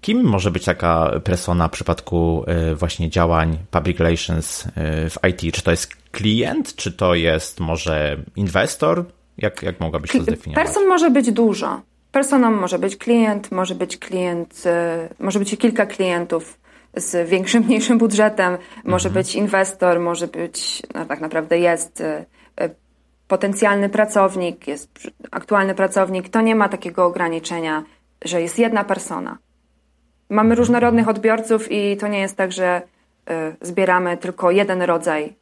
kim 0.01 0.23
może 0.23 0.51
być 0.51 0.65
taka 0.65 1.11
persona 1.23 1.67
w 1.67 1.71
przypadku 1.71 2.43
e, 2.47 2.75
właśnie 2.75 3.09
działań 3.09 3.57
public 3.71 3.99
relations 3.99 4.65
e, 4.65 4.69
w 5.09 5.17
IT? 5.29 5.55
Czy 5.55 5.61
to 5.61 5.71
jest 5.71 5.95
klient, 6.11 6.75
czy 6.75 6.91
to 6.91 7.15
jest 7.15 7.59
może 7.59 8.17
inwestor? 8.35 9.05
Jak, 9.37 9.63
jak 9.63 9.79
mogłabyś 9.79 10.11
to 10.11 10.21
zdefiniować? 10.23 10.65
Person 10.65 10.87
może 10.87 11.11
być 11.11 11.31
dużo. 11.31 11.81
Personą 12.11 12.51
może 12.51 12.79
być 12.79 12.97
klient, 12.97 13.51
może 13.51 13.75
być 13.75 13.97
klient, 13.97 14.63
może 15.19 15.39
być 15.39 15.57
kilka 15.57 15.85
klientów 15.85 16.59
z 16.95 17.29
większym, 17.29 17.63
mniejszym 17.67 17.97
budżetem, 17.97 18.57
może 18.83 19.09
mhm. 19.09 19.23
być 19.23 19.35
inwestor, 19.35 19.99
może 19.99 20.27
być, 20.27 20.83
no 20.95 21.05
tak 21.05 21.21
naprawdę 21.21 21.59
jest 21.59 22.03
potencjalny 23.27 23.89
pracownik, 23.89 24.67
jest 24.67 24.89
aktualny 25.31 25.75
pracownik. 25.75 26.29
To 26.29 26.41
nie 26.41 26.55
ma 26.55 26.69
takiego 26.69 27.05
ograniczenia 27.05 27.83
że 28.25 28.41
jest 28.41 28.59
jedna 28.59 28.83
persona. 28.83 29.37
Mamy 30.29 30.55
różnorodnych 30.55 31.07
odbiorców 31.07 31.71
i 31.71 31.97
to 31.97 32.07
nie 32.07 32.19
jest 32.19 32.37
tak, 32.37 32.51
że 32.51 32.81
zbieramy 33.61 34.17
tylko 34.17 34.51
jeden 34.51 34.81
rodzaj 34.81 35.35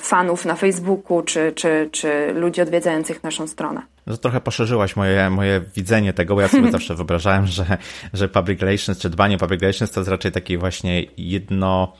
fanów 0.00 0.44
na 0.44 0.54
Facebooku 0.54 1.22
czy, 1.22 1.52
czy, 1.52 1.88
czy 1.92 2.32
ludzi 2.34 2.60
odwiedzających 2.60 3.22
naszą 3.22 3.46
stronę. 3.46 3.82
No 4.06 4.16
to 4.16 4.22
trochę 4.22 4.40
poszerzyłaś 4.40 4.96
moje, 4.96 5.30
moje 5.30 5.60
widzenie 5.76 6.12
tego, 6.12 6.34
bo 6.34 6.40
ja 6.40 6.48
sobie 6.48 6.70
zawsze 6.78 6.94
wyobrażałem, 6.94 7.46
że, 7.46 7.78
że 8.12 8.28
public 8.28 8.60
relations 8.60 8.98
czy 8.98 9.10
dbanie 9.10 9.36
o 9.36 9.38
public 9.38 9.60
relations 9.60 9.90
to 9.90 10.00
jest 10.00 10.10
raczej 10.10 10.32
taki 10.32 10.58
właśnie 10.58 11.04
jedno 11.16 11.92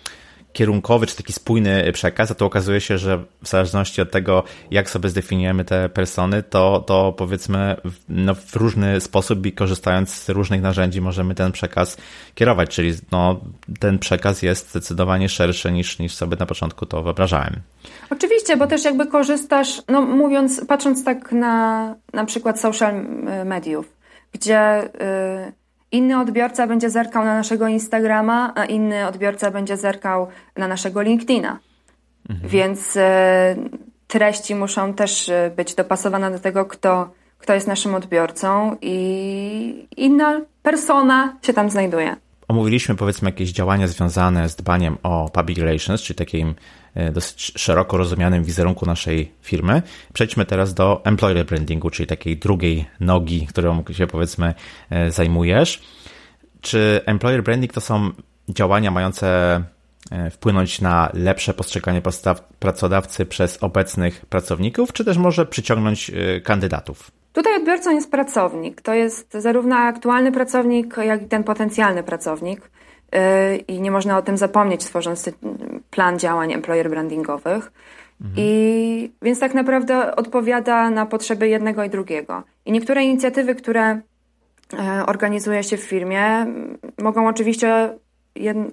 kierunkowy, 0.53 1.07
czy 1.07 1.17
taki 1.17 1.33
spójny 1.33 1.93
przekaz, 1.93 2.31
a 2.31 2.35
to 2.35 2.47
okazuje 2.47 2.81
się, 2.81 2.99
że 2.99 3.25
w 3.43 3.49
zależności 3.49 4.03
od 4.03 4.11
tego, 4.11 4.45
jak 4.71 4.91
sobie 4.91 5.09
zdefiniujemy 5.09 5.65
te 5.65 5.89
persony, 5.89 6.43
to, 6.43 6.85
to 6.87 7.13
powiedzmy 7.13 7.77
no, 8.09 8.35
w 8.35 8.57
różny 8.57 9.01
sposób 9.01 9.47
i 9.47 9.53
korzystając 9.53 10.15
z 10.15 10.29
różnych 10.29 10.63
narzędzi 10.63 11.01
możemy 11.01 11.35
ten 11.35 11.53
przekaz 11.53 11.97
kierować, 12.35 12.71
czyli 12.71 12.93
no, 13.13 13.41
ten 13.81 13.99
przekaz 13.99 14.43
jest 14.43 14.71
zdecydowanie 14.71 15.29
szerszy 15.29 15.73
niż, 15.73 15.99
niż 15.99 16.15
sobie 16.15 16.37
na 16.41 16.47
początku 16.47 16.87
to 16.87 17.03
wyobrażałem. 17.03 17.61
Oczywiście, 18.11 18.57
bo 18.57 18.67
też 18.67 18.85
jakby 18.85 19.07
korzystasz, 19.07 19.83
no 19.89 20.03
mówiąc, 20.03 20.65
patrząc 20.69 21.05
tak 21.05 21.33
na, 21.33 21.95
na 22.13 22.25
przykład 22.25 22.61
social 22.61 22.95
mediów, 23.45 23.93
gdzie... 24.33 24.91
Yy 25.47 25.58
Inny 25.93 26.21
odbiorca 26.21 26.67
będzie 26.67 26.91
zerkał 26.91 27.25
na 27.25 27.35
naszego 27.35 27.69
Instagrama, 27.69 28.53
a 28.55 28.65
inny 28.65 29.07
odbiorca 29.07 29.51
będzie 29.51 29.77
zerkał 29.77 30.27
na 30.57 30.69
naszego 30.69 31.03
LinkedIna. 31.03 31.59
Mhm. 32.31 32.49
Więc 32.51 32.97
e, 32.97 33.57
treści 34.07 34.55
muszą 34.55 34.95
też 34.95 35.29
e, 35.29 35.51
być 35.57 35.75
dopasowane 35.75 36.31
do 36.31 36.39
tego, 36.39 36.65
kto, 36.65 37.11
kto 37.39 37.55
jest 37.55 37.67
naszym 37.67 37.95
odbiorcą 37.95 38.77
i 38.81 39.89
inna 39.97 40.41
persona 40.63 41.37
się 41.43 41.53
tam 41.53 41.71
znajduje. 41.71 42.17
Omówiliśmy 42.49 42.95
powiedzmy 42.95 43.29
jakieś 43.29 43.53
działania 43.53 43.89
związane 43.89 44.49
z 44.49 44.57
dbaniem 44.57 44.99
o 45.03 45.31
public 45.33 45.59
relations, 45.59 46.03
czyli 46.03 46.17
takim 46.17 46.55
e, 46.95 47.13
dosyć 47.13 47.53
szeroko 47.57 47.97
rozumianym 47.97 48.45
wizerunku 48.45 48.87
naszej 48.87 49.33
firmy. 49.43 49.83
Przejdźmy 50.13 50.47
teraz 50.47 50.75
do 50.75 51.05
employer 51.05 51.47
brandingu, 51.47 51.91
czyli 51.91 52.07
takiej 52.07 52.37
drugiej 52.37 52.87
nogi, 53.01 53.47
którą 53.47 53.85
się 53.93 54.07
powiedzmy 54.07 54.55
e, 54.91 55.11
zajmujesz. 55.11 55.83
Czy 56.61 57.01
employer 57.07 57.43
branding 57.43 57.73
to 57.73 57.81
są 57.81 58.11
działania 58.49 58.91
mające 58.91 59.61
e, 60.11 60.31
wpłynąć 60.31 60.81
na 60.81 61.11
lepsze 61.15 61.55
postrzeganie 61.55 62.03
pracodawcy 62.59 63.27
przez 63.27 63.63
obecnych 63.63 64.27
pracowników, 64.27 64.93
czy 64.93 65.05
też 65.05 65.17
może 65.17 65.47
przyciągnąć 65.47 66.11
kandydatów? 66.45 67.18
Tutaj 67.33 67.57
odbiorcą 67.57 67.91
jest 67.91 68.11
pracownik. 68.11 68.83
To 68.83 68.95
jest 68.95 69.33
zarówno 69.33 69.77
aktualny 69.77 70.33
pracownik, 70.33 70.97
jak 70.97 71.23
i 71.23 71.27
ten 71.27 71.45
potencjalny 71.45 72.03
pracownik. 72.03 72.61
Y, 73.15 73.57
I 73.57 73.81
nie 73.81 73.91
można 73.91 74.19
o 74.19 74.23
tym 74.23 74.37
zapomnieć, 74.37 74.85
tworząc 74.85 75.31
plan 75.91 76.19
działań 76.19 76.53
employer 76.53 76.91
brandingowych. 76.91 77.73
Mhm. 78.21 78.35
I 78.37 79.13
więc 79.23 79.41
tak 79.41 79.55
naprawdę 79.55 80.17
odpowiada 80.17 80.91
na 80.91 81.07
potrzeby 81.07 81.49
jednego 81.49 81.85
i 81.85 81.91
drugiego. 81.91 82.43
I 82.67 82.73
niektóre 82.73 83.05
inicjatywy, 83.05 83.55
które 83.55 83.83
e, 83.83 84.01
organizuje 85.07 85.63
się 85.63 85.77
w 85.77 85.83
firmie, 85.83 86.47
mogą 86.99 87.29
oczywiście 87.29 87.99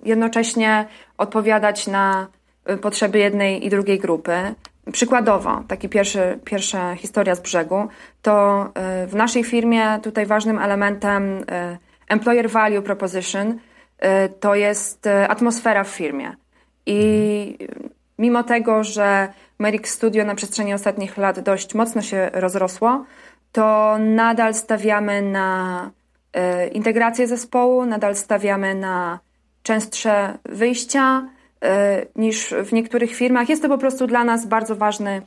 jednocześnie 0.03 0.85
odpowiadać 1.17 1.88
na 1.88 2.27
e, 2.65 2.77
potrzeby 2.77 3.19
jednej 3.19 3.65
i 3.65 3.69
drugiej 3.69 4.00
grupy. 4.00 4.55
Przykładowo, 4.92 5.63
taki 5.68 5.89
pierwszy, 5.89 6.39
pierwsza 6.44 6.96
historia 6.96 7.36
z 7.36 7.39
brzegu, 7.39 7.88
to 8.22 8.65
y, 9.04 9.08
w 9.08 9.15
naszej 9.15 9.44
firmie 9.44 10.00
tutaj 10.04 10.25
ważnym 10.25 10.60
elementem 10.60 11.38
y, 11.38 11.44
employer 12.08 12.50
value 12.50 12.82
proposition 12.82 13.51
y, 13.51 13.58
to 14.39 14.56
jest 14.56 15.08
atmosfera 15.27 15.84
w 15.84 15.88
firmie. 15.88 16.36
I 16.86 17.58
mimo 18.20 18.44
tego, 18.44 18.84
że 18.84 19.27
Merrick 19.60 19.88
Studio 19.88 20.25
na 20.25 20.36
przestrzeni 20.36 20.74
ostatnich 20.74 21.18
lat 21.18 21.39
dość 21.39 21.75
mocno 21.75 22.01
się 22.01 22.30
rozrosło, 22.34 23.06
to 23.51 23.96
nadal 24.00 24.54
stawiamy 24.54 25.22
na 25.22 25.92
integrację 26.72 27.27
zespołu, 27.27 27.86
nadal 27.86 28.15
stawiamy 28.15 28.75
na 28.75 29.20
częstsze 29.63 30.38
wyjścia, 30.46 31.30
E, 31.30 31.35
niż 32.15 32.53
w 32.65 32.74
niektórych 32.74 33.15
firmach. 33.15 33.50
Jest 33.50 33.62
to 33.62 33.69
po 33.69 33.77
prostu 33.77 34.07
dla 34.07 34.24
nas 34.24 34.45
bardzo 34.45 34.75
ważny 34.75 35.21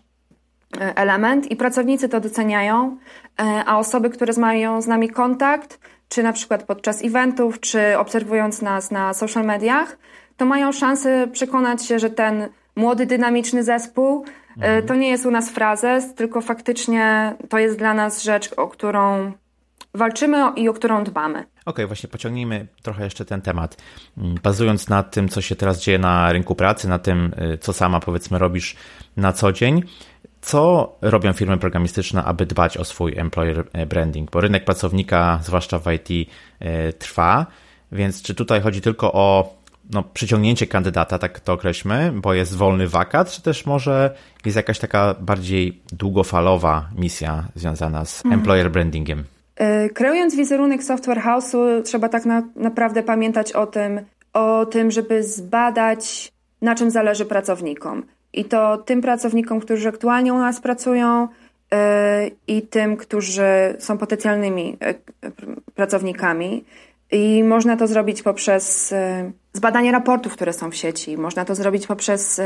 e, 0.80 0.96
element 0.96 1.50
i 1.50 1.56
pracownicy 1.56 2.08
to 2.08 2.20
doceniają, 2.20 2.96
e, 3.40 3.64
a 3.66 3.78
osoby, 3.78 4.10
które 4.10 4.32
mają 4.36 4.82
z 4.82 4.86
nami 4.86 5.08
kontakt, 5.08 5.78
czy 6.08 6.22
na 6.22 6.32
przykład 6.32 6.62
podczas 6.62 7.04
eventów, 7.04 7.60
czy 7.60 7.98
obserwując 7.98 8.62
nas 8.62 8.90
na 8.90 9.14
social 9.14 9.44
mediach, 9.44 9.98
to 10.36 10.46
mają 10.46 10.72
szansę 10.72 11.28
przekonać 11.32 11.86
się, 11.86 11.98
że 11.98 12.10
ten 12.10 12.48
młody, 12.76 13.06
dynamiczny 13.06 13.64
zespół 13.64 14.24
mhm. 14.56 14.86
to 14.86 14.94
nie 14.94 15.08
jest 15.08 15.26
u 15.26 15.30
nas 15.30 15.50
frazes, 15.50 16.14
tylko 16.14 16.40
faktycznie 16.40 17.34
to 17.48 17.58
jest 17.58 17.78
dla 17.78 17.94
nas 17.94 18.22
rzecz, 18.22 18.52
o 18.56 18.68
którą 18.68 19.32
walczymy 19.94 20.52
i 20.56 20.68
o 20.68 20.72
którą 20.72 21.04
dbamy. 21.04 21.38
Okej, 21.38 21.50
okay, 21.64 21.86
właśnie 21.86 22.08
pociągnijmy 22.08 22.66
trochę 22.82 23.04
jeszcze 23.04 23.24
ten 23.24 23.42
temat. 23.42 23.76
Mm, 24.18 24.34
bazując 24.42 24.88
na 24.88 25.02
tym, 25.02 25.28
co 25.28 25.40
się 25.40 25.56
teraz 25.56 25.82
dzieje 25.82 25.98
na 25.98 26.32
rynku 26.32 26.54
pracy, 26.54 26.88
na 26.88 26.98
tym, 26.98 27.32
y, 27.54 27.58
co 27.58 27.72
sama 27.72 28.00
powiedzmy 28.00 28.38
robisz 28.38 28.76
na 29.16 29.32
co 29.32 29.52
dzień, 29.52 29.82
co 30.40 30.92
robią 31.02 31.32
firmy 31.32 31.58
programistyczne, 31.58 32.24
aby 32.24 32.46
dbać 32.46 32.76
o 32.76 32.84
swój 32.84 33.18
employer 33.18 33.64
e, 33.72 33.86
branding? 33.86 34.30
Bo 34.30 34.40
rynek 34.40 34.64
pracownika, 34.64 35.40
zwłaszcza 35.42 35.78
w 35.78 35.92
IT, 35.92 36.28
e, 36.60 36.92
trwa, 36.92 37.46
więc 37.92 38.22
czy 38.22 38.34
tutaj 38.34 38.60
chodzi 38.60 38.80
tylko 38.80 39.12
o 39.12 39.58
no, 39.90 40.02
przyciągnięcie 40.02 40.66
kandydata, 40.66 41.18
tak 41.18 41.40
to 41.40 41.52
określmy, 41.52 42.12
bo 42.14 42.34
jest 42.34 42.56
wolny 42.56 42.88
wakat, 42.88 43.32
czy 43.32 43.42
też 43.42 43.66
może 43.66 44.14
jest 44.44 44.56
jakaś 44.56 44.78
taka 44.78 45.14
bardziej 45.20 45.82
długofalowa 45.92 46.88
misja 46.96 47.48
związana 47.54 48.04
z 48.04 48.24
mhm. 48.24 48.40
employer 48.40 48.70
brandingiem? 48.70 49.24
E, 49.58 49.88
kreując 49.88 50.34
wizerunek 50.34 50.82
Software 50.82 51.20
House'u, 51.20 51.82
trzeba 51.82 52.08
tak 52.08 52.26
na, 52.26 52.42
naprawdę 52.56 53.02
pamiętać 53.02 53.52
o 53.52 53.66
tym, 53.66 54.00
o 54.32 54.66
tym, 54.66 54.90
żeby 54.90 55.22
zbadać, 55.22 56.32
na 56.62 56.74
czym 56.74 56.90
zależy 56.90 57.24
pracownikom. 57.24 58.02
I 58.32 58.44
to 58.44 58.76
tym 58.78 59.00
pracownikom, 59.00 59.60
którzy 59.60 59.88
aktualnie 59.88 60.34
u 60.34 60.38
nas 60.38 60.60
pracują, 60.60 61.28
yy, 61.72 61.78
i 62.46 62.62
tym, 62.62 62.96
którzy 62.96 63.76
są 63.78 63.98
potencjalnymi 63.98 64.76
yy, 64.80 65.32
pracownikami. 65.74 66.64
I 67.10 67.44
można 67.44 67.76
to 67.76 67.86
zrobić 67.86 68.22
poprzez 68.22 68.94
zbadanie 69.52 69.92
raportów, 69.92 70.32
które 70.32 70.52
są 70.52 70.70
w 70.70 70.74
sieci, 70.74 71.18
można 71.18 71.44
to 71.44 71.54
zrobić 71.54 71.86
poprzez 71.86 72.40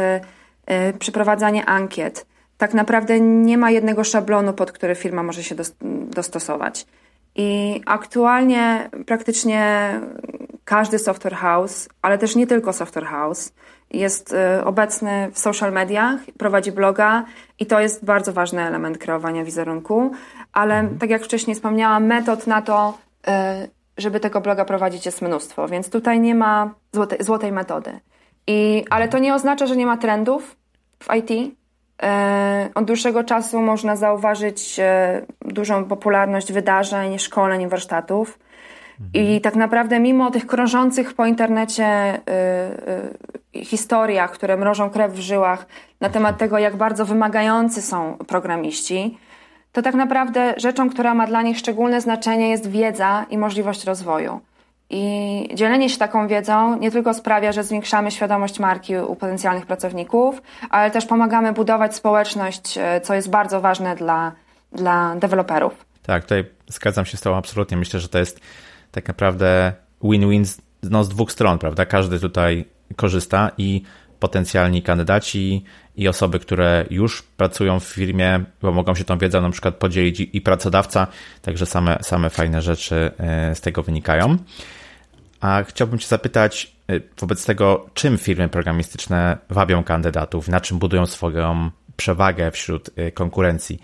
przeprowadzanie 0.99 1.65
ankiet. 1.67 2.27
Tak 2.59 2.75
naprawdę 2.75 3.21
nie 3.21 3.59
ma 3.59 3.71
jednego 3.71 4.05
szablonu, 4.05 4.53
pod 4.53 4.73
który 4.73 4.95
firma 4.95 5.23
może 5.23 5.43
się 5.43 5.55
dostosować. 6.11 6.87
I 7.37 7.81
aktualnie 7.87 8.91
praktycznie 9.07 10.01
każdy 10.65 10.99
software 10.99 11.35
house, 11.35 11.89
ale 12.03 12.19
też 12.19 12.37
nie 12.37 12.47
tylko 12.47 12.73
software 12.73 13.07
house, 13.07 13.53
jest 13.91 14.33
y, 14.33 14.65
obecny 14.65 15.31
w 15.33 15.39
social 15.39 15.73
mediach, 15.73 16.21
prowadzi 16.39 16.73
bloga 16.73 17.25
i 17.59 17.67
to 17.67 17.81
jest 17.81 18.05
bardzo 18.05 18.33
ważny 18.33 18.63
element 18.63 18.99
kreowania 18.99 19.45
wizerunku. 19.45 20.13
Ale 20.53 20.79
mhm. 20.79 20.99
tak 20.99 21.11
jak 21.11 21.25
wcześniej 21.25 21.55
wspomniałam, 21.55 22.07
metod 22.07 22.47
na 22.47 22.63
to 22.63 22.99
y, 23.29 23.33
żeby 23.99 24.21
tego 24.21 24.41
bloga 24.41 24.65
prowadzić 24.65 25.07
jest 25.07 25.23
mnóstwo, 25.23 25.69
więc 25.69 25.91
tutaj 25.91 26.21
nie 26.21 26.35
ma 26.35 26.75
złotej, 26.93 27.19
złotej 27.21 27.53
metody. 27.53 28.01
I, 28.47 28.85
ale 28.91 29.09
to 29.09 29.19
nie 29.19 29.35
oznacza, 29.35 29.67
że 29.67 29.77
nie 29.77 29.87
ma 29.87 29.97
trendów 29.97 30.57
w 30.99 31.15
IT. 31.15 31.55
E, 32.03 32.69
od 32.75 32.85
dłuższego 32.85 33.25
czasu 33.25 33.63
można 33.63 33.97
zauważyć 33.97 34.79
e, 34.79 35.23
dużą 35.41 35.85
popularność 35.85 36.53
wydarzeń, 36.53 37.19
szkoleń, 37.19 37.69
warsztatów. 37.69 38.39
I 39.15 39.41
tak 39.41 39.57
naprawdę, 39.57 40.01
mimo 40.01 40.31
tych 40.31 40.47
krążących 40.47 41.15
po 41.15 41.27
internecie 41.27 42.21
y, 43.55 43.65
historiach, 43.65 44.33
które 44.33 44.57
mrożą 44.57 44.91
krew 44.91 45.13
w 45.13 45.21
żyłach 45.21 45.67
na 46.01 46.09
temat 46.09 46.39
tego, 46.39 46.59
jak 46.59 46.77
bardzo 46.77 47.07
wymagający 47.07 47.83
są 47.83 48.17
programiści, 48.27 49.19
to 49.73 49.83
tak 49.83 49.95
naprawdę 49.95 50.55
rzeczą, 50.57 50.91
która 50.91 51.15
ma 51.15 51.27
dla 51.27 51.43
nich 51.43 51.59
szczególne 51.59 52.01
znaczenie, 52.01 52.51
jest 52.51 52.71
wiedza 52.71 53.27
i 53.31 53.39
możliwość 53.39 53.85
rozwoju. 53.85 54.41
I 54.95 55.49
dzielenie 55.55 55.91
się 55.91 55.99
taką 55.99 56.29
wiedzą 56.29 56.79
nie 56.79 56.91
tylko 56.91 57.15
sprawia, 57.15 57.53
że 57.53 57.65
zwiększamy 57.65 58.11
świadomość 58.11 58.59
marki 58.59 58.97
u 58.97 59.17
potencjalnych 59.17 59.67
pracowników, 59.67 60.43
ale 60.71 60.91
też 60.91 61.07
pomagamy 61.07 61.53
budować 61.53 61.97
społeczność, 61.97 62.79
y, 62.79 63.01
co 63.01 63.15
jest 63.15 63.31
bardzo 63.31 63.61
ważne 63.61 63.97
dla, 63.97 64.33
dla 64.73 65.17
deweloperów. 65.17 65.85
Tak, 66.03 66.23
tutaj 66.23 66.45
zgadzam 66.69 67.05
się 67.05 67.17
z 67.17 67.21
Tobą 67.21 67.37
absolutnie. 67.37 67.77
Myślę, 67.77 68.01
że 68.01 68.09
to 68.09 68.19
jest 68.19 68.41
tak 68.91 69.09
naprawdę 69.09 69.73
win-win 70.03 70.45
z, 70.45 70.61
no, 70.83 71.05
z 71.05 71.09
dwóch 71.09 71.33
stron, 71.33 71.59
prawda? 71.59 71.87
Każdy 71.87 72.21
tutaj 72.21 72.65
korzysta 72.97 73.51
i 73.59 73.83
potencjalni 74.21 74.83
kandydaci 74.83 75.65
i 75.97 76.09
osoby, 76.09 76.39
które 76.39 76.85
już 76.91 77.23
pracują 77.23 77.81
w 77.81 77.85
firmie, 77.85 78.45
bo 78.63 78.73
mogą 78.73 78.95
się 78.95 79.05
tą 79.05 79.19
wiedzą 79.19 79.41
na 79.41 79.51
przykład 79.51 79.75
podzielić 79.75 80.21
i 80.33 80.41
pracodawca, 80.41 81.07
także 81.43 81.67
same, 81.67 81.99
same 82.03 82.31
fajne 82.31 82.63
rzeczy 82.63 83.11
e, 83.19 83.55
z 83.55 83.61
tego 83.61 83.83
wynikają. 83.83 84.37
A 85.43 85.63
chciałbym 85.63 85.99
Cię 85.99 86.09
zapytać 86.09 86.77
e, 86.89 87.01
wobec 87.21 87.47
tego, 87.47 87.87
czym 87.95 88.19
firmy 88.19 88.49
programistyczne 88.49 89.39
wabią 89.51 89.85
kandydatów, 89.85 90.49
na 90.49 90.61
czym 90.61 90.79
budują 90.79 91.07
swoją 91.07 91.71
przewagę 91.97 92.51
wśród 92.51 92.91
e, 92.97 93.13
konkurencji. 93.13 93.83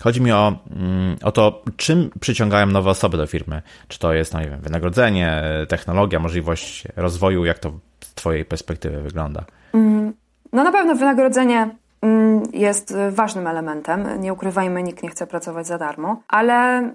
Chodzi 0.00 0.20
mi 0.20 0.32
o, 0.32 0.58
mm, 0.70 1.16
o 1.22 1.32
to, 1.32 1.62
czym 1.76 2.10
przyciągają 2.20 2.66
nowe 2.66 2.90
osoby 2.90 3.16
do 3.16 3.26
firmy. 3.26 3.62
Czy 3.88 3.98
to 3.98 4.12
jest, 4.12 4.34
no 4.34 4.40
nie 4.40 4.50
wiem, 4.50 4.60
wynagrodzenie, 4.60 5.42
technologia, 5.68 6.18
możliwość 6.18 6.84
rozwoju, 6.96 7.44
jak 7.44 7.58
to 7.58 7.72
z 8.00 8.14
Twojej 8.14 8.44
perspektywy 8.44 9.02
wygląda? 9.02 9.44
Mm, 9.74 10.12
no 10.52 10.64
na 10.64 10.72
pewno 10.72 10.94
wynagrodzenie 10.94 11.76
mm, 12.02 12.42
jest 12.52 12.94
ważnym 13.10 13.46
elementem. 13.46 14.20
Nie 14.20 14.32
ukrywajmy, 14.32 14.82
nikt 14.82 15.02
nie 15.02 15.10
chce 15.10 15.26
pracować 15.26 15.66
za 15.66 15.78
darmo, 15.78 16.22
ale 16.28 16.90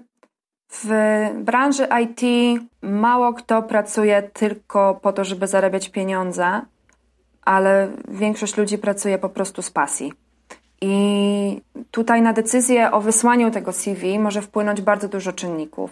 w 0.82 0.90
branży 1.34 1.88
IT 2.02 2.20
mało 2.82 3.32
kto 3.32 3.62
pracuje 3.62 4.22
tylko 4.22 4.98
po 5.02 5.12
to, 5.12 5.24
żeby 5.24 5.46
zarabiać 5.46 5.88
pieniądze, 5.88 6.60
ale 7.44 7.88
większość 8.08 8.56
ludzi 8.56 8.78
pracuje 8.78 9.18
po 9.18 9.28
prostu 9.28 9.62
z 9.62 9.70
pasji. 9.70 10.12
I 10.80 11.60
tutaj 11.90 12.22
na 12.22 12.32
decyzję 12.32 12.92
o 12.92 13.00
wysłaniu 13.00 13.50
tego 13.50 13.72
CV 13.72 14.18
może 14.18 14.42
wpłynąć 14.42 14.80
bardzo 14.80 15.08
dużo 15.08 15.32
czynników. 15.32 15.90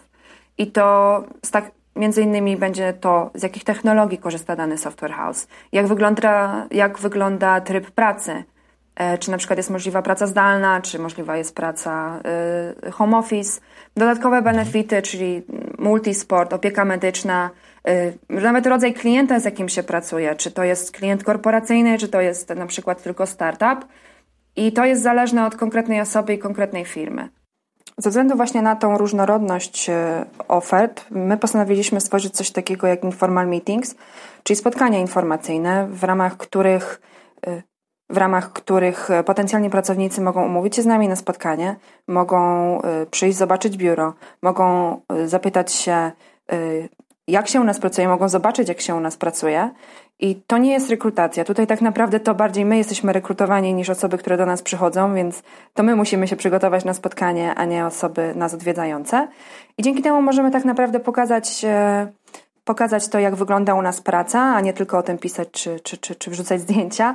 I 0.58 0.66
to 0.66 1.24
tak, 1.50 1.70
między 1.96 2.22
innymi 2.22 2.56
będzie 2.56 2.92
to, 2.92 3.30
z 3.34 3.42
jakich 3.42 3.64
technologii 3.64 4.18
korzysta 4.18 4.56
dany 4.56 4.78
software 4.78 5.12
house, 5.12 5.46
jak 5.72 5.86
wygląda, 5.86 6.66
jak 6.70 6.98
wygląda 6.98 7.60
tryb 7.60 7.90
pracy, 7.90 8.44
czy 9.20 9.30
na 9.30 9.38
przykład 9.38 9.56
jest 9.56 9.70
możliwa 9.70 10.02
praca 10.02 10.26
zdalna, 10.26 10.80
czy 10.80 10.98
możliwa 10.98 11.36
jest 11.36 11.54
praca 11.54 12.20
y, 12.86 12.90
home 12.90 13.18
office, 13.18 13.60
dodatkowe 13.96 14.42
benefity, 14.42 15.02
czyli 15.02 15.42
multisport, 15.78 16.52
opieka 16.52 16.84
medyczna, 16.84 17.50
y, 17.88 18.18
nawet 18.28 18.66
rodzaj 18.66 18.94
klienta, 18.94 19.40
z 19.40 19.44
jakim 19.44 19.68
się 19.68 19.82
pracuje, 19.82 20.34
czy 20.34 20.50
to 20.50 20.64
jest 20.64 20.92
klient 20.92 21.24
korporacyjny, 21.24 21.98
czy 21.98 22.08
to 22.08 22.20
jest 22.20 22.48
na 22.48 22.66
przykład 22.66 23.02
tylko 23.02 23.26
startup. 23.26 23.86
I 24.56 24.72
to 24.72 24.84
jest 24.84 25.02
zależne 25.02 25.46
od 25.46 25.56
konkretnej 25.56 26.00
osoby 26.00 26.34
i 26.34 26.38
konkretnej 26.38 26.84
firmy. 26.84 27.28
Ze 27.98 28.10
względu 28.10 28.36
właśnie 28.36 28.62
na 28.62 28.76
tą 28.76 28.98
różnorodność 28.98 29.90
e, 29.90 30.24
ofert, 30.48 31.04
my 31.10 31.36
postanowiliśmy 31.36 32.00
stworzyć 32.00 32.34
coś 32.34 32.50
takiego 32.50 32.86
jak 32.86 33.04
informal 33.04 33.48
meetings, 33.48 33.94
czyli 34.42 34.56
spotkania 34.56 34.98
informacyjne, 34.98 35.86
w 35.90 36.04
ramach 36.04 36.36
których 36.36 37.00
e, 37.46 37.62
w 38.10 38.16
ramach 38.16 38.52
których 38.52 39.08
potencjalni 39.24 39.70
pracownicy 39.70 40.20
mogą 40.20 40.46
umówić 40.46 40.76
się 40.76 40.82
z 40.82 40.86
nami 40.86 41.08
na 41.08 41.16
spotkanie, 41.16 41.76
mogą 42.08 42.82
e, 42.82 43.06
przyjść 43.06 43.38
zobaczyć 43.38 43.76
biuro, 43.76 44.14
mogą 44.42 45.00
zapytać 45.26 45.72
się, 45.72 46.12
jak 47.28 47.48
się 47.48 47.60
u 47.60 47.64
nas 47.64 47.78
pracuje, 47.78 48.08
mogą 48.08 48.28
zobaczyć, 48.28 48.68
jak 48.68 48.80
się 48.80 48.94
u 48.94 49.00
nas 49.00 49.16
pracuje. 49.16 49.70
I 50.20 50.42
to 50.46 50.58
nie 50.58 50.72
jest 50.72 50.90
rekrutacja. 50.90 51.44
Tutaj 51.44 51.66
tak 51.66 51.80
naprawdę 51.80 52.20
to 52.20 52.34
bardziej 52.34 52.64
my 52.64 52.76
jesteśmy 52.76 53.12
rekrutowani 53.12 53.74
niż 53.74 53.90
osoby, 53.90 54.18
które 54.18 54.36
do 54.36 54.46
nas 54.46 54.62
przychodzą, 54.62 55.14
więc 55.14 55.42
to 55.74 55.82
my 55.82 55.96
musimy 55.96 56.28
się 56.28 56.36
przygotować 56.36 56.84
na 56.84 56.94
spotkanie, 56.94 57.54
a 57.54 57.64
nie 57.64 57.86
osoby 57.86 58.32
nas 58.36 58.54
odwiedzające. 58.54 59.28
I 59.78 59.82
dzięki 59.82 60.02
temu 60.02 60.22
możemy 60.22 60.50
tak 60.50 60.64
naprawdę 60.64 61.00
pokazać, 61.00 61.64
e, 61.64 62.12
pokazać 62.64 63.08
to, 63.08 63.18
jak 63.18 63.34
wygląda 63.34 63.74
u 63.74 63.82
nas 63.82 64.00
praca, 64.00 64.40
a 64.40 64.60
nie 64.60 64.72
tylko 64.72 64.98
o 64.98 65.02
tym 65.02 65.18
pisać 65.18 65.48
czy, 65.52 65.80
czy, 65.80 65.96
czy, 65.96 66.14
czy 66.14 66.30
wrzucać 66.30 66.60
zdjęcia. 66.66 67.14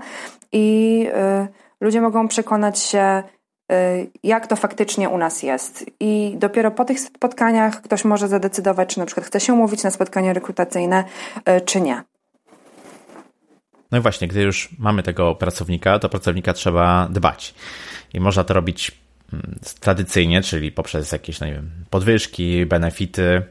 I 0.51 1.07
y, 1.43 1.47
ludzie 1.81 2.01
mogą 2.01 2.27
przekonać 2.27 2.79
się, 2.79 3.23
Y, 3.71 4.11
jak 4.23 4.47
to 4.47 4.55
faktycznie 4.55 5.09
u 5.09 5.17
nas 5.17 5.43
jest. 5.43 5.85
I 5.99 6.35
dopiero 6.37 6.71
po 6.71 6.85
tych 6.85 6.99
spotkaniach 6.99 7.81
ktoś 7.81 8.05
może 8.05 8.27
zadecydować, 8.27 8.93
czy 8.93 8.99
na 8.99 9.05
przykład 9.05 9.27
chce 9.27 9.39
się 9.39 9.53
umówić 9.53 9.83
na 9.83 9.91
spotkanie 9.91 10.33
rekrutacyjne, 10.33 11.03
y, 11.49 11.61
czy 11.61 11.81
nie. 11.81 12.03
No 13.91 13.97
i 13.97 14.01
właśnie, 14.01 14.27
gdy 14.27 14.41
już 14.41 14.69
mamy 14.79 15.03
tego 15.03 15.35
pracownika, 15.35 15.99
to 15.99 16.09
pracownika 16.09 16.53
trzeba 16.53 17.07
dbać. 17.11 17.53
I 18.13 18.19
można 18.19 18.43
to 18.43 18.53
robić 18.53 18.91
mm, 19.33 19.59
tradycyjnie, 19.79 20.41
czyli 20.41 20.71
poprzez 20.71 21.11
jakieś, 21.11 21.39
no 21.39 21.47
nie 21.47 21.53
wiem, 21.53 21.71
podwyżki, 21.89 22.65
benefity, 22.65 23.43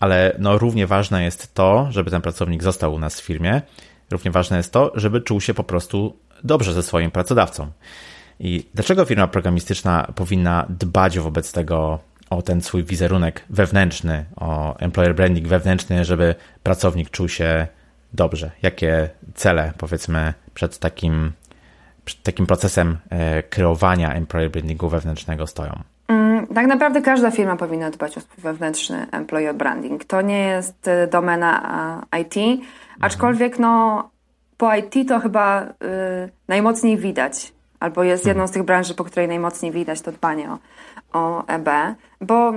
ale 0.00 0.36
no 0.38 0.58
równie 0.58 0.86
ważne 0.86 1.24
jest 1.24 1.54
to, 1.54 1.86
żeby 1.90 2.10
ten 2.10 2.22
pracownik 2.22 2.62
został 2.62 2.94
u 2.94 2.98
nas 2.98 3.20
w 3.20 3.24
firmie. 3.24 3.62
Równie 4.10 4.30
ważne 4.30 4.56
jest 4.56 4.72
to, 4.72 4.92
żeby 4.94 5.20
czuł 5.20 5.40
się 5.40 5.54
po 5.54 5.64
prostu 5.64 6.16
dobrze 6.44 6.72
ze 6.72 6.82
swoim 6.82 7.10
pracodawcą. 7.10 7.70
I 8.40 8.66
dlaczego 8.74 9.04
firma 9.04 9.26
programistyczna 9.26 10.12
powinna 10.14 10.66
dbać 10.68 11.18
wobec 11.18 11.52
tego 11.52 11.98
o 12.30 12.42
ten 12.42 12.60
swój 12.60 12.84
wizerunek 12.84 13.44
wewnętrzny, 13.50 14.24
o 14.36 14.76
employer 14.78 15.14
branding 15.14 15.48
wewnętrzny, 15.48 16.04
żeby 16.04 16.34
pracownik 16.62 17.10
czuł 17.10 17.28
się 17.28 17.66
dobrze? 18.12 18.50
Jakie 18.62 19.10
cele, 19.34 19.72
powiedzmy, 19.78 20.34
przed 20.54 20.78
takim, 20.78 21.32
przed 22.04 22.22
takim 22.22 22.46
procesem 22.46 22.98
e, 23.10 23.42
kreowania 23.42 24.14
employer 24.14 24.50
brandingu 24.50 24.88
wewnętrznego 24.88 25.46
stoją? 25.46 25.82
Mm, 26.10 26.46
tak 26.46 26.66
naprawdę 26.66 27.02
każda 27.02 27.30
firma 27.30 27.56
powinna 27.56 27.90
dbać 27.90 28.18
o 28.18 28.20
swój 28.20 28.42
wewnętrzny 28.42 29.06
employer 29.12 29.54
branding. 29.54 30.04
To 30.04 30.22
nie 30.22 30.38
jest 30.38 30.88
e, 30.88 31.06
domena 31.06 32.06
IT, 32.20 32.62
aczkolwiek 33.00 33.58
no, 33.58 34.10
po 34.56 34.74
IT 34.74 35.08
to 35.08 35.20
chyba 35.20 35.62
y, 35.62 35.68
najmocniej 36.48 36.96
widać 36.96 37.52
albo 37.80 38.02
jest 38.02 38.26
jedną 38.26 38.46
z 38.46 38.50
tych 38.50 38.62
branży, 38.62 38.94
po 38.94 39.04
której 39.04 39.28
najmocniej 39.28 39.72
widać 39.72 40.00
to 40.00 40.12
dbanie 40.12 40.50
o, 40.50 40.58
o 41.12 41.46
EB, 41.46 41.68
bo 42.20 42.52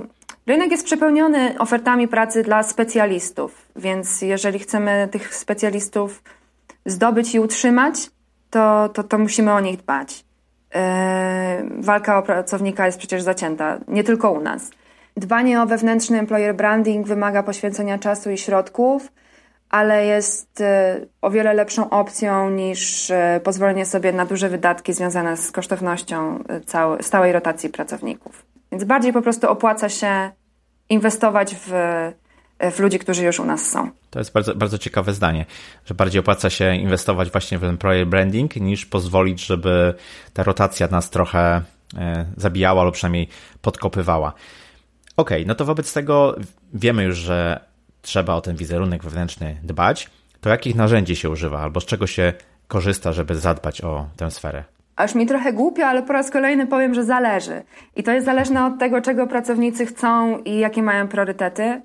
rynek 0.48 0.72
jest 0.72 0.86
przepełniony 0.86 1.60
ofertami 1.60 2.08
pracy 2.08 2.44
dla 2.44 2.64
specjalistów, 2.64 3.68
więc 3.76 4.22
jeżeli 4.22 4.60
chcemy 4.60 5.08
tych 5.12 5.36
specjalistów 5.36 6.24
zdobyć 6.86 7.36
i 7.36 7.40
utrzymać, 7.40 8.12
to, 8.50 8.90
to, 8.90 9.04
to 9.04 9.18
musimy 9.18 9.54
o 9.54 9.60
nich 9.60 9.78
dbać. 9.78 10.26
Yy, 10.76 11.84
walka 11.84 12.18
o 12.18 12.22
pracownika 12.22 12.86
jest 12.86 12.98
przecież 12.98 13.22
zacięta, 13.22 13.80
nie 13.88 14.04
tylko 14.04 14.32
u 14.32 14.42
nas. 14.42 14.70
Dbanie 15.18 15.62
o 15.62 15.66
wewnętrzny 15.66 16.20
employer 16.20 16.56
branding 16.56 17.08
wymaga 17.08 17.44
poświęcenia 17.44 18.00
czasu 18.00 18.32
i 18.32 18.38
środków, 18.38 19.12
ale 19.70 20.06
jest 20.06 20.62
e, 20.62 21.00
o 21.22 21.32
wiele 21.32 21.54
lepszą 21.54 21.90
opcją 21.90 22.50
niż 22.50 23.12
e, 23.12 23.42
pozwolenie 23.44 23.86
sobie 23.86 24.14
na 24.14 24.26
duże 24.26 24.50
wydatki 24.50 24.94
związane 24.94 25.38
z 25.38 25.52
kosztownością 25.52 26.44
stałej 27.02 27.32
rotacji 27.32 27.70
pracowników. 27.70 28.46
Więc 28.72 28.84
bardziej 28.84 29.14
po 29.14 29.22
prostu 29.22 29.50
opłaca 29.50 29.90
się 29.90 30.32
inwestować 30.90 31.56
w, 31.56 31.72
w 32.72 32.80
ludzi, 32.80 33.00
którzy 33.00 33.24
już 33.24 33.40
u 33.40 33.46
nas 33.46 33.70
są. 33.70 33.90
To 34.10 34.20
jest 34.20 34.34
bardzo, 34.34 34.56
bardzo 34.56 34.78
ciekawe 34.78 35.14
zdanie, 35.14 35.46
że 35.86 35.94
bardziej 35.94 36.20
opłaca 36.20 36.50
się 36.50 36.76
inwestować 36.76 37.32
właśnie 37.32 37.58
w 37.58 37.62
ten 37.62 37.78
projekt 37.78 38.10
branding, 38.10 38.56
niż 38.56 38.86
pozwolić, 38.86 39.46
żeby 39.46 39.94
ta 40.34 40.44
rotacja 40.44 40.88
nas 40.88 41.10
trochę 41.10 41.62
zabijała 42.38 42.84
lub 42.84 42.94
przynajmniej 42.94 43.28
podkopywała. 43.62 44.34
Okej, 45.18 45.38
okay, 45.38 45.48
no 45.48 45.56
to 45.56 45.66
wobec 45.66 45.94
tego 45.94 46.36
wiemy 46.74 47.04
już, 47.04 47.18
że 47.18 47.60
trzeba 48.02 48.36
o 48.36 48.42
ten 48.42 48.56
wizerunek 48.56 49.04
wewnętrzny 49.04 49.58
dbać, 49.64 50.10
to 50.42 50.50
jakich 50.50 50.76
narzędzi 50.76 51.16
się 51.16 51.30
używa 51.30 51.60
albo 51.60 51.82
z 51.82 51.86
czego 51.86 52.08
się 52.08 52.34
korzysta, 52.68 53.14
żeby 53.14 53.36
zadbać 53.36 53.82
o 53.82 54.08
tę 54.18 54.32
sferę? 54.32 54.64
Aż 54.96 55.16
mi 55.16 55.26
trochę 55.26 55.54
głupio, 55.54 55.86
ale 55.86 56.04
po 56.04 56.14
raz 56.14 56.32
kolejny 56.32 56.68
powiem, 56.68 56.94
że 56.94 57.04
zależy. 57.04 57.64
I 57.96 58.04
to 58.04 58.12
jest 58.12 58.26
zależne 58.26 58.66
od 58.66 58.80
tego, 58.80 59.02
czego 59.02 59.28
pracownicy 59.28 59.86
chcą 59.86 60.38
i 60.38 60.60
jakie 60.60 60.84
mają 60.84 61.08
priorytety. 61.08 61.82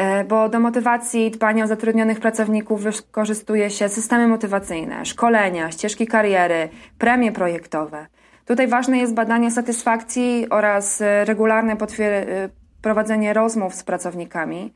E, 0.00 0.24
bo 0.24 0.48
do 0.48 0.60
motywacji 0.60 1.30
dbania 1.30 1.64
o 1.64 1.66
zatrudnionych 1.66 2.20
pracowników 2.20 2.82
wykorzystuje 2.82 3.70
się 3.70 3.88
systemy 3.88 4.28
motywacyjne, 4.28 5.04
szkolenia, 5.04 5.70
ścieżki 5.70 6.06
kariery, 6.06 6.68
premie 6.98 7.32
projektowe. 7.32 8.06
Tutaj 8.44 8.68
ważne 8.68 8.98
jest 8.98 9.14
badanie 9.14 9.50
satysfakcji 9.50 10.46
oraz 10.50 11.00
e, 11.00 11.24
regularne 11.24 11.76
e, 11.98 12.48
prowadzenie 12.82 13.32
rozmów 13.32 13.74
z 13.74 13.82
pracownikami, 13.82 14.72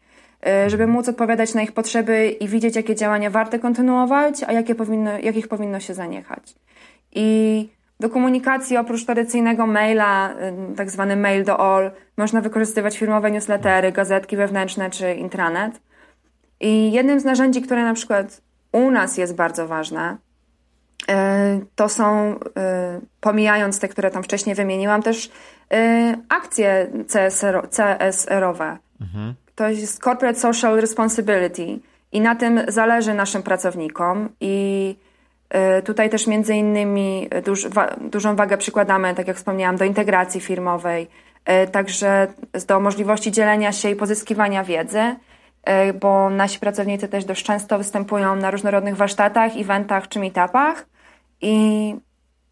żeby 0.67 0.87
móc 0.87 1.09
odpowiadać 1.09 1.55
na 1.55 1.63
ich 1.63 1.73
potrzeby 1.73 2.29
i 2.29 2.49
widzieć, 2.49 2.77
jakie 2.77 2.95
działania 2.95 3.31
warte 3.31 3.59
kontynuować, 3.59 4.43
a 4.47 4.53
jakie 4.53 4.75
powinno, 4.75 5.19
jakich 5.19 5.49
powinno 5.49 5.81
się 5.81 5.95
zaniechać. 5.95 6.55
I 7.13 7.69
do 8.01 8.11
komunikacji 8.11 8.77
oprócz 8.77 9.05
tradycyjnego 9.05 9.67
maila, 9.67 10.35
tak 10.77 10.91
zwany 10.91 11.17
mail 11.17 11.45
do 11.45 11.61
all, 11.61 11.91
można 12.17 12.41
wykorzystywać 12.41 12.99
firmowe 12.99 13.31
newslettery, 13.31 13.93
gazetki 13.93 14.37
wewnętrzne 14.37 14.91
czy 14.91 15.15
intranet. 15.15 15.81
I 16.61 16.93
jednym 16.93 17.21
z 17.21 17.25
narzędzi, 17.25 17.63
które 17.63 17.85
na 17.85 17.95
przykład 17.95 18.41
u 18.73 18.91
nas 18.91 19.19
jest 19.19 19.35
bardzo 19.35 19.69
ważne, 19.69 20.17
e, 21.09 21.61
to 21.75 21.89
są, 21.89 22.35
e, 22.57 23.01
pomijając 23.21 23.81
te, 23.81 23.89
które 23.89 24.11
tam 24.11 24.23
wcześniej 24.23 24.55
wymieniłam, 24.55 25.03
też 25.03 25.31
akcje 26.29 26.87
CSR, 27.09 27.69
CSR-owe. 27.71 28.79
Mhm. 29.01 29.35
To 29.55 29.69
jest 29.69 30.03
Corporate 30.03 30.39
Social 30.39 30.81
Responsibility 30.81 31.79
i 32.13 32.21
na 32.21 32.35
tym 32.37 32.61
zależy 32.69 33.15
naszym 33.15 33.43
pracownikom 33.43 34.29
i 34.41 34.97
tutaj 35.85 36.11
też 36.11 36.27
między 36.27 36.55
innymi 36.55 37.29
duż, 37.45 37.69
wa, 37.69 37.97
dużą 38.01 38.37
wagę 38.37 38.59
przykładamy, 38.59 39.15
tak 39.15 39.29
jak 39.29 39.37
wspomniałam, 39.37 39.77
do 39.77 39.85
integracji 39.85 40.41
firmowej, 40.41 41.09
e, 41.45 41.67
także 41.67 42.27
do 42.69 42.81
możliwości 42.81 43.33
dzielenia 43.33 43.73
się 43.73 43.91
i 43.91 43.97
pozyskiwania 43.97 44.65
wiedzy, 44.65 45.17
e, 45.65 45.93
bo 45.93 46.31
nasi 46.31 46.59
pracownicy 46.59 47.09
też 47.09 47.25
dość 47.25 47.45
często 47.45 47.79
występują 47.79 48.37
na 48.37 48.51
różnorodnych 48.51 48.97
warsztatach, 48.97 49.53
eventach 49.57 50.09
czy 50.09 50.19
meetupach 50.19 50.87
i 51.41 51.95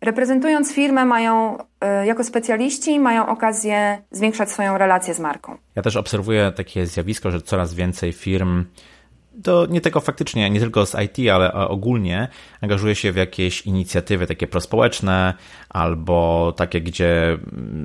reprezentując 0.01 0.75
firmę 0.75 1.05
mają 1.05 1.59
jako 2.05 2.25
specjaliści 2.25 3.01
mają 3.01 3.27
okazję 3.27 4.03
zwiększać 4.11 4.51
swoją 4.51 4.79
relację 4.79 5.15
z 5.15 5.21
marką. 5.21 5.57
Ja 5.77 5.83
też 5.83 5.97
obserwuję 5.97 6.53
takie 6.57 6.87
zjawisko, 6.87 7.31
że 7.31 7.41
coraz 7.41 7.75
więcej 7.75 8.13
firm 8.13 8.65
to 9.43 9.67
nie 9.67 9.81
tylko 9.81 10.01
faktycznie, 10.01 10.51
nie 10.51 10.61
tylko 10.61 10.87
z 10.87 10.97
IT, 11.05 11.31
ale 11.31 11.53
ogólnie 11.53 12.29
angażuje 12.61 12.95
się 12.95 13.13
w 13.13 13.17
jakieś 13.17 13.67
inicjatywy 13.67 14.27
takie 14.27 14.47
prospołeczne 14.47 15.35
albo 15.69 16.53
takie, 16.57 16.81
gdzie 16.81 17.39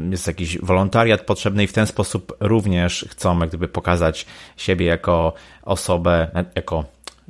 jest 0.10 0.28
jakiś 0.28 0.58
wolontariat 0.58 1.22
potrzebny 1.22 1.64
i 1.64 1.68
w 1.68 1.74
ten 1.74 1.88
sposób 1.88 2.38
również 2.40 3.06
chcą 3.10 3.40
jak 3.40 3.50
gdyby 3.50 3.68
pokazać 3.68 4.26
siebie 4.58 4.86
jako 4.86 5.34
osobę, 5.64 6.46
jako 6.56 6.86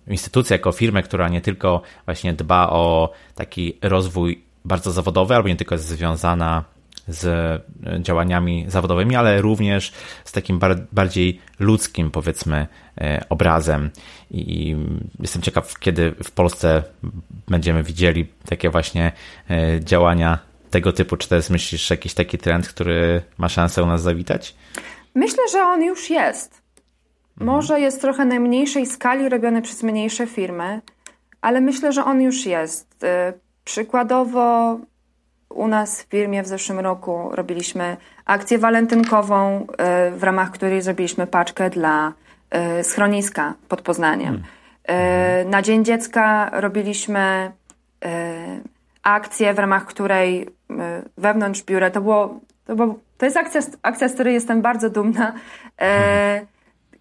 instytucję, 0.07 0.53
jako 0.53 0.71
firmę, 0.71 1.03
która 1.03 1.29
nie 1.29 1.41
tylko 1.41 1.81
właśnie 2.05 2.33
dba 2.33 2.69
o 2.69 3.11
taki 3.35 3.77
rozwój 3.81 4.43
bardzo 4.65 4.91
zawodowy, 4.91 5.35
albo 5.35 5.49
nie 5.49 5.55
tylko 5.55 5.75
jest 5.75 5.87
związana 5.87 6.76
z 7.07 7.25
e, 7.25 8.01
działaniami 8.01 8.65
zawodowymi, 8.67 9.15
ale 9.15 9.41
również 9.41 9.93
z 10.25 10.31
takim 10.31 10.59
bardziej 10.91 11.41
ludzkim, 11.59 12.11
powiedzmy, 12.11 12.67
e, 13.01 13.25
obrazem. 13.29 13.89
I 14.31 14.75
jestem 15.19 15.41
ciekaw, 15.41 15.79
kiedy 15.79 16.11
w 16.23 16.31
Polsce 16.31 16.83
będziemy 17.47 17.83
widzieli 17.83 18.27
takie 18.49 18.69
właśnie 18.69 19.11
e, 19.49 19.79
działania 19.83 20.39
tego 20.69 20.93
typu. 20.93 21.17
Czy 21.17 21.29
to 21.29 21.35
jest, 21.35 21.49
myślisz, 21.49 21.89
jakiś 21.89 22.13
taki 22.13 22.37
trend, 22.37 22.67
który 22.67 23.21
ma 23.37 23.49
szansę 23.49 23.83
u 23.83 23.85
nas 23.85 24.01
zawitać? 24.01 24.55
Myślę, 25.15 25.43
że 25.51 25.63
on 25.63 25.83
już 25.83 26.09
jest. 26.09 26.61
Mhm. 27.31 27.45
Może 27.55 27.79
jest 27.79 28.01
trochę 28.01 28.25
na 28.25 28.39
mniejszej 28.39 28.85
skali 28.85 29.29
robiony 29.29 29.61
przez 29.61 29.83
mniejsze 29.83 30.27
firmy, 30.27 30.81
ale 31.41 31.61
myślę, 31.61 31.93
że 31.93 32.05
on 32.05 32.21
już 32.21 32.45
jest. 32.45 33.05
Przykładowo 33.63 34.79
u 35.49 35.67
nas 35.67 36.01
w 36.01 36.09
firmie 36.09 36.43
w 36.43 36.47
zeszłym 36.47 36.79
roku 36.79 37.29
robiliśmy 37.31 37.97
akcję 38.25 38.57
walentynkową, 38.57 39.67
e, 39.77 40.11
w 40.11 40.23
ramach 40.23 40.51
której 40.51 40.81
zrobiliśmy 40.81 41.27
paczkę 41.27 41.69
dla 41.69 42.13
e, 42.49 42.83
schroniska 42.83 43.53
pod 43.67 43.81
Poznaniem. 43.81 44.33
Hmm. 44.33 45.49
Na 45.49 45.61
Dzień 45.61 45.85
Dziecka 45.85 46.49
robiliśmy 46.53 47.51
akcję, 49.03 49.53
w 49.53 49.59
ramach 49.59 49.85
której 49.85 50.49
wewnątrz 51.17 51.63
biura, 51.63 51.89
to 51.89 52.01
było, 52.01 52.39
to, 52.65 52.75
było, 52.75 52.95
to 53.17 53.25
jest 53.25 53.37
akcja, 53.37 53.61
akcja, 53.81 54.07
z 54.07 54.13
której 54.13 54.33
jestem 54.33 54.61
bardzo 54.61 54.89
dumna, 54.89 55.33
hmm. 55.77 56.45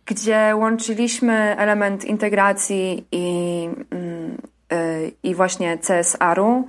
gdzie 0.07 0.53
łączyliśmy 0.57 1.57
element 1.59 2.05
integracji 2.05 3.07
i, 3.13 3.69
mm, 3.91 4.37
i 5.23 5.35
właśnie 5.35 5.79
CSR-u 5.79 6.69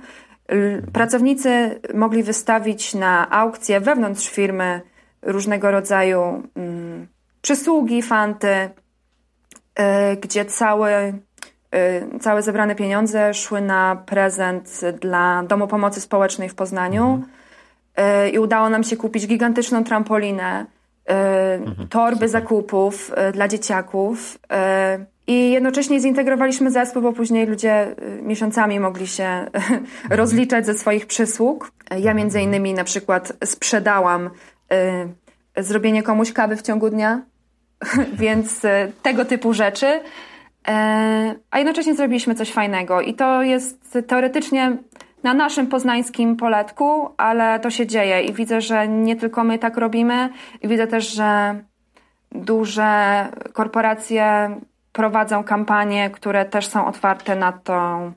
Pracownicy 0.92 1.80
mogli 1.94 2.22
wystawić 2.22 2.94
na 2.94 3.30
aukcję 3.30 3.80
wewnątrz 3.80 4.28
firmy 4.28 4.80
różnego 5.22 5.70
rodzaju 5.70 6.42
mm, 6.56 7.06
przysługi, 7.42 8.02
fanty, 8.02 8.48
y, 8.52 10.16
gdzie 10.16 10.44
całe, 10.44 11.12
całe 12.20 12.42
zebrane 12.42 12.74
pieniądze 12.74 13.34
szły 13.34 13.60
na 13.60 13.96
prezent 14.06 14.80
dla 15.00 15.42
Domu 15.48 15.68
Pomocy 15.68 16.00
Społecznej 16.00 16.48
w 16.48 16.54
Poznaniu. 16.54 17.04
Mhm. 17.04 18.26
Y, 18.26 18.30
I 18.30 18.38
udało 18.38 18.70
nam 18.70 18.84
się 18.84 18.96
kupić 18.96 19.26
gigantyczną 19.26 19.84
trampolinę, 19.84 20.66
mhm. 21.08 21.88
torby 21.88 22.28
zakupów 22.28 23.12
dla 23.32 23.48
dzieciaków. 23.48 24.38
I 25.26 25.50
jednocześnie 25.50 26.00
zintegrowaliśmy 26.00 26.70
zespół, 26.70 27.02
bo 27.02 27.12
później 27.12 27.46
ludzie 27.46 27.94
miesiącami 28.22 28.80
mogli 28.80 29.06
się 29.06 29.46
rozliczać 30.10 30.66
ze 30.66 30.74
swoich 30.74 31.06
przysług. 31.06 31.72
Ja 31.98 32.14
między 32.14 32.40
innymi 32.40 32.74
na 32.74 32.84
przykład 32.84 33.32
sprzedałam 33.44 34.30
zrobienie 35.56 36.02
komuś 36.02 36.32
kawy 36.32 36.56
w 36.56 36.62
ciągu 36.62 36.90
dnia, 36.90 37.22
więc 38.22 38.60
tego 39.02 39.24
typu 39.24 39.52
rzeczy. 39.52 40.00
E, 40.68 41.34
a 41.50 41.58
jednocześnie 41.58 41.94
zrobiliśmy 41.94 42.34
coś 42.34 42.52
fajnego 42.52 43.00
i 43.00 43.14
to 43.14 43.42
jest 43.42 43.98
teoretycznie 44.06 44.76
na 45.22 45.34
naszym 45.34 45.66
poznańskim 45.66 46.36
poletku, 46.36 47.10
ale 47.16 47.60
to 47.60 47.70
się 47.70 47.86
dzieje 47.86 48.22
i 48.22 48.32
widzę, 48.32 48.60
że 48.60 48.88
nie 48.88 49.16
tylko 49.16 49.44
my 49.44 49.58
tak 49.58 49.76
robimy 49.76 50.28
i 50.62 50.68
widzę 50.68 50.86
też, 50.86 51.14
że 51.14 51.60
duże 52.32 53.26
korporacje 53.52 54.56
prowadzą 54.92 55.44
kampanie, 55.44 56.10
które 56.10 56.44
też 56.44 56.66
są 56.66 56.86
otwarte 56.86 57.36
na 57.36 57.52
tą 57.52 58.12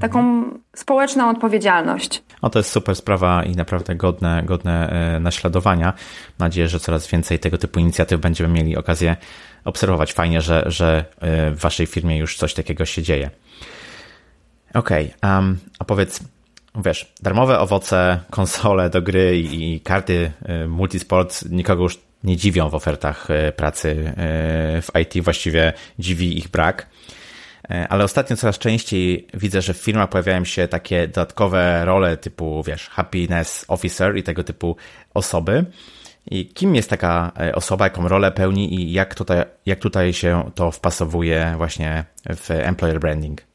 taką 0.00 0.18
mhm. 0.18 0.62
społeczną 0.76 1.30
odpowiedzialność. 1.30 2.22
O, 2.42 2.50
to 2.50 2.58
jest 2.58 2.70
super 2.70 2.96
sprawa 2.96 3.44
i 3.44 3.52
naprawdę 3.52 3.94
godne, 3.94 4.42
godne 4.44 4.90
e, 4.90 5.20
naśladowania. 5.20 5.86
Mam 6.38 6.48
nadzieję, 6.48 6.68
że 6.68 6.80
coraz 6.80 7.06
więcej 7.06 7.38
tego 7.38 7.58
typu 7.58 7.80
inicjatyw 7.80 8.20
będziemy 8.20 8.54
mieli 8.54 8.76
okazję 8.76 9.16
obserwować. 9.64 10.12
Fajnie, 10.12 10.40
że, 10.40 10.64
że 10.66 11.04
e, 11.20 11.50
w 11.50 11.60
waszej 11.60 11.86
firmie 11.86 12.18
już 12.18 12.36
coś 12.36 12.54
takiego 12.54 12.84
się 12.84 13.02
dzieje. 13.02 13.30
Okej, 14.74 15.14
okay, 15.16 15.36
um, 15.36 15.58
a 15.78 15.84
powiedz, 15.84 16.20
wiesz, 16.74 17.12
darmowe 17.22 17.58
owoce, 17.58 18.20
konsole 18.30 18.90
do 18.90 19.02
gry 19.02 19.38
i, 19.38 19.80
karty 19.80 20.32
e, 20.42 20.66
multisport 20.66 21.44
nikogo 21.50 21.82
już 21.82 21.98
nie 22.24 22.36
dziwią 22.36 22.68
w 22.68 22.74
ofertach 22.74 23.30
e, 23.30 23.52
pracy 23.52 24.12
e, 24.16 24.82
w 24.82 24.90
IT, 25.02 25.24
właściwie 25.24 25.72
dziwi 25.98 26.38
ich 26.38 26.48
brak. 26.48 26.86
E, 27.70 27.88
ale 27.88 28.04
ostatnio 28.04 28.36
coraz 28.36 28.58
częściej 28.58 29.26
widzę, 29.34 29.62
że 29.62 29.74
w 29.74 29.76
firmach 29.76 30.08
pojawiają 30.08 30.44
się 30.44 30.68
takie 30.68 31.08
dodatkowe 31.08 31.84
role 31.84 32.16
typu, 32.16 32.62
wiesz, 32.62 32.88
happiness 32.88 33.64
officer 33.68 34.16
i 34.16 34.22
tego 34.22 34.44
typu 34.44 34.76
osoby. 35.14 35.64
I 36.30 36.46
kim 36.46 36.74
jest 36.74 36.90
taka 36.90 37.32
osoba, 37.54 37.84
jaką 37.84 38.08
rolę 38.08 38.32
pełni 38.32 38.74
i 38.74 38.92
jak 38.92 39.14
tutaj, 39.14 39.44
jak 39.66 39.78
tutaj 39.78 40.12
się 40.12 40.50
to 40.54 40.70
wpasowuje 40.70 41.54
właśnie 41.56 42.04
w 42.36 42.50
employer 42.50 43.00
branding? 43.00 43.47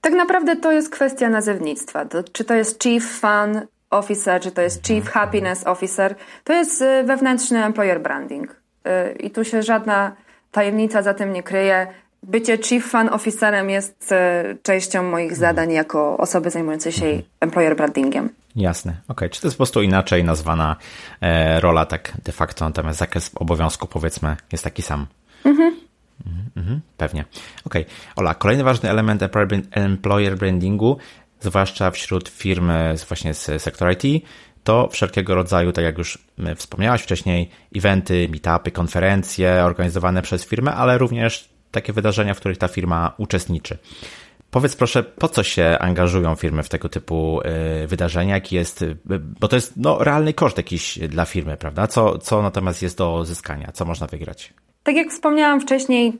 Tak 0.00 0.12
naprawdę 0.12 0.56
to 0.56 0.72
jest 0.72 0.90
kwestia 0.90 1.28
nazewnictwa. 1.28 2.04
To, 2.04 2.22
czy 2.22 2.44
to 2.44 2.54
jest 2.54 2.82
chief 2.82 3.04
fun 3.04 3.66
officer, 3.90 4.40
czy 4.40 4.50
to 4.50 4.62
jest 4.62 4.86
chief 4.86 5.08
happiness 5.08 5.66
officer, 5.66 6.14
to 6.44 6.52
jest 6.52 6.82
y, 6.82 7.04
wewnętrzny 7.04 7.64
employer 7.64 8.02
branding. 8.02 8.56
Y, 8.86 9.12
I 9.12 9.30
tu 9.30 9.44
się 9.44 9.62
żadna 9.62 10.16
tajemnica 10.52 11.02
za 11.02 11.14
tym 11.14 11.32
nie 11.32 11.42
kryje. 11.42 11.86
Bycie 12.22 12.58
chief 12.58 12.86
fan 12.86 13.08
officerem 13.08 13.70
jest 13.70 14.12
y, 14.12 14.58
częścią 14.62 15.02
moich 15.02 15.36
zadań 15.36 15.72
jako 15.72 16.16
osoby 16.18 16.50
zajmującej 16.50 16.92
się 16.92 17.06
employer 17.40 17.76
brandingiem. 17.76 18.28
Jasne, 18.56 18.92
okej. 18.92 19.02
Okay. 19.08 19.30
Czy 19.30 19.40
to 19.40 19.46
jest 19.46 19.56
po 19.56 19.58
prostu 19.58 19.82
inaczej 19.82 20.24
nazwana 20.24 20.76
e, 21.20 21.60
rola 21.60 21.86
tak 21.86 22.12
de 22.24 22.32
facto, 22.32 22.64
natomiast 22.64 22.98
zakres 22.98 23.30
obowiązku 23.34 23.86
powiedzmy 23.86 24.36
jest 24.52 24.64
taki 24.64 24.82
sam? 24.82 25.06
Mhm. 25.44 25.89
Mhm, 26.26 26.50
mhm 26.56 26.80
pewnie. 26.96 27.24
Okej. 27.64 27.86
Ola, 28.16 28.34
kolejny 28.34 28.64
ważny 28.64 28.90
element 28.90 29.22
employer 29.70 30.38
brandingu 30.38 30.98
zwłaszcza 31.40 31.90
wśród 31.90 32.28
firm 32.28 32.70
właśnie 33.08 33.34
z 33.34 33.62
sektora 33.62 33.92
IT, 33.92 34.24
to 34.64 34.88
wszelkiego 34.88 35.34
rodzaju, 35.34 35.72
tak 35.72 35.84
jak 35.84 35.98
już 35.98 36.18
wspomniałaś 36.56 37.02
wcześniej, 37.02 37.50
eventy, 37.76 38.28
meetupy, 38.28 38.70
konferencje 38.70 39.64
organizowane 39.64 40.22
przez 40.22 40.44
firmę, 40.44 40.74
ale 40.74 40.98
również 40.98 41.48
takie 41.70 41.92
wydarzenia, 41.92 42.34
w 42.34 42.40
których 42.40 42.58
ta 42.58 42.68
firma 42.68 43.14
uczestniczy. 43.18 43.78
Powiedz 44.50 44.76
proszę, 44.76 45.02
po 45.02 45.28
co 45.28 45.42
się 45.42 45.76
angażują 45.80 46.34
firmy 46.34 46.62
w 46.62 46.68
tego 46.68 46.88
typu 46.88 47.40
y, 47.84 47.86
wydarzenia? 47.86 48.34
Jaki 48.34 48.56
jest, 48.56 48.82
y, 48.82 48.96
bo 49.40 49.48
to 49.48 49.56
jest 49.56 49.76
no, 49.76 50.04
realny 50.04 50.32
koszt 50.32 50.56
jakiś 50.56 50.98
dla 50.98 51.24
firmy, 51.24 51.56
prawda? 51.56 51.86
Co, 51.86 52.18
co 52.18 52.42
natomiast 52.42 52.82
jest 52.82 52.98
do 52.98 53.24
zyskania? 53.24 53.72
Co 53.72 53.84
można 53.84 54.06
wygrać? 54.06 54.54
Tak 54.82 54.96
jak 54.96 55.08
wspomniałam 55.08 55.60
wcześniej, 55.60 56.18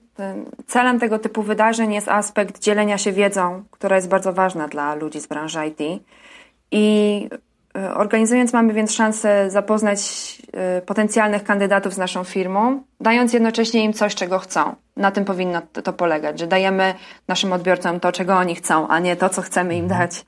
celem 0.66 1.00
tego 1.00 1.18
typu 1.18 1.42
wydarzeń 1.42 1.94
jest 1.94 2.08
aspekt 2.08 2.58
dzielenia 2.58 2.98
się 2.98 3.12
wiedzą, 3.12 3.64
która 3.70 3.96
jest 3.96 4.08
bardzo 4.08 4.32
ważna 4.32 4.68
dla 4.68 4.94
ludzi 4.94 5.20
z 5.20 5.26
branży 5.26 5.58
IT. 5.66 6.02
I 6.70 7.28
y, 7.76 7.94
organizując 7.94 8.52
mamy 8.52 8.72
więc 8.72 8.92
szansę 8.92 9.50
zapoznać 9.50 10.00
potencjalnych 10.86 11.44
kandydatów 11.44 11.94
z 11.94 11.98
naszą 11.98 12.24
firmą, 12.24 12.82
dając 13.00 13.32
jednocześnie 13.32 13.84
im 13.84 13.92
coś, 13.92 14.14
czego 14.14 14.38
chcą. 14.38 14.74
Na 14.96 15.10
tym 15.10 15.24
powinno 15.24 15.62
to 15.84 15.92
polegać, 15.92 16.38
że 16.38 16.46
dajemy 16.46 16.94
naszym 17.28 17.52
odbiorcom 17.52 18.00
to, 18.00 18.12
czego 18.12 18.36
oni 18.36 18.54
chcą, 18.54 18.88
a 18.88 18.98
nie 18.98 19.16
to, 19.16 19.28
co 19.28 19.42
chcemy 19.42 19.76
im 19.76 19.84
mhm. 19.84 20.00
dać. 20.00 20.24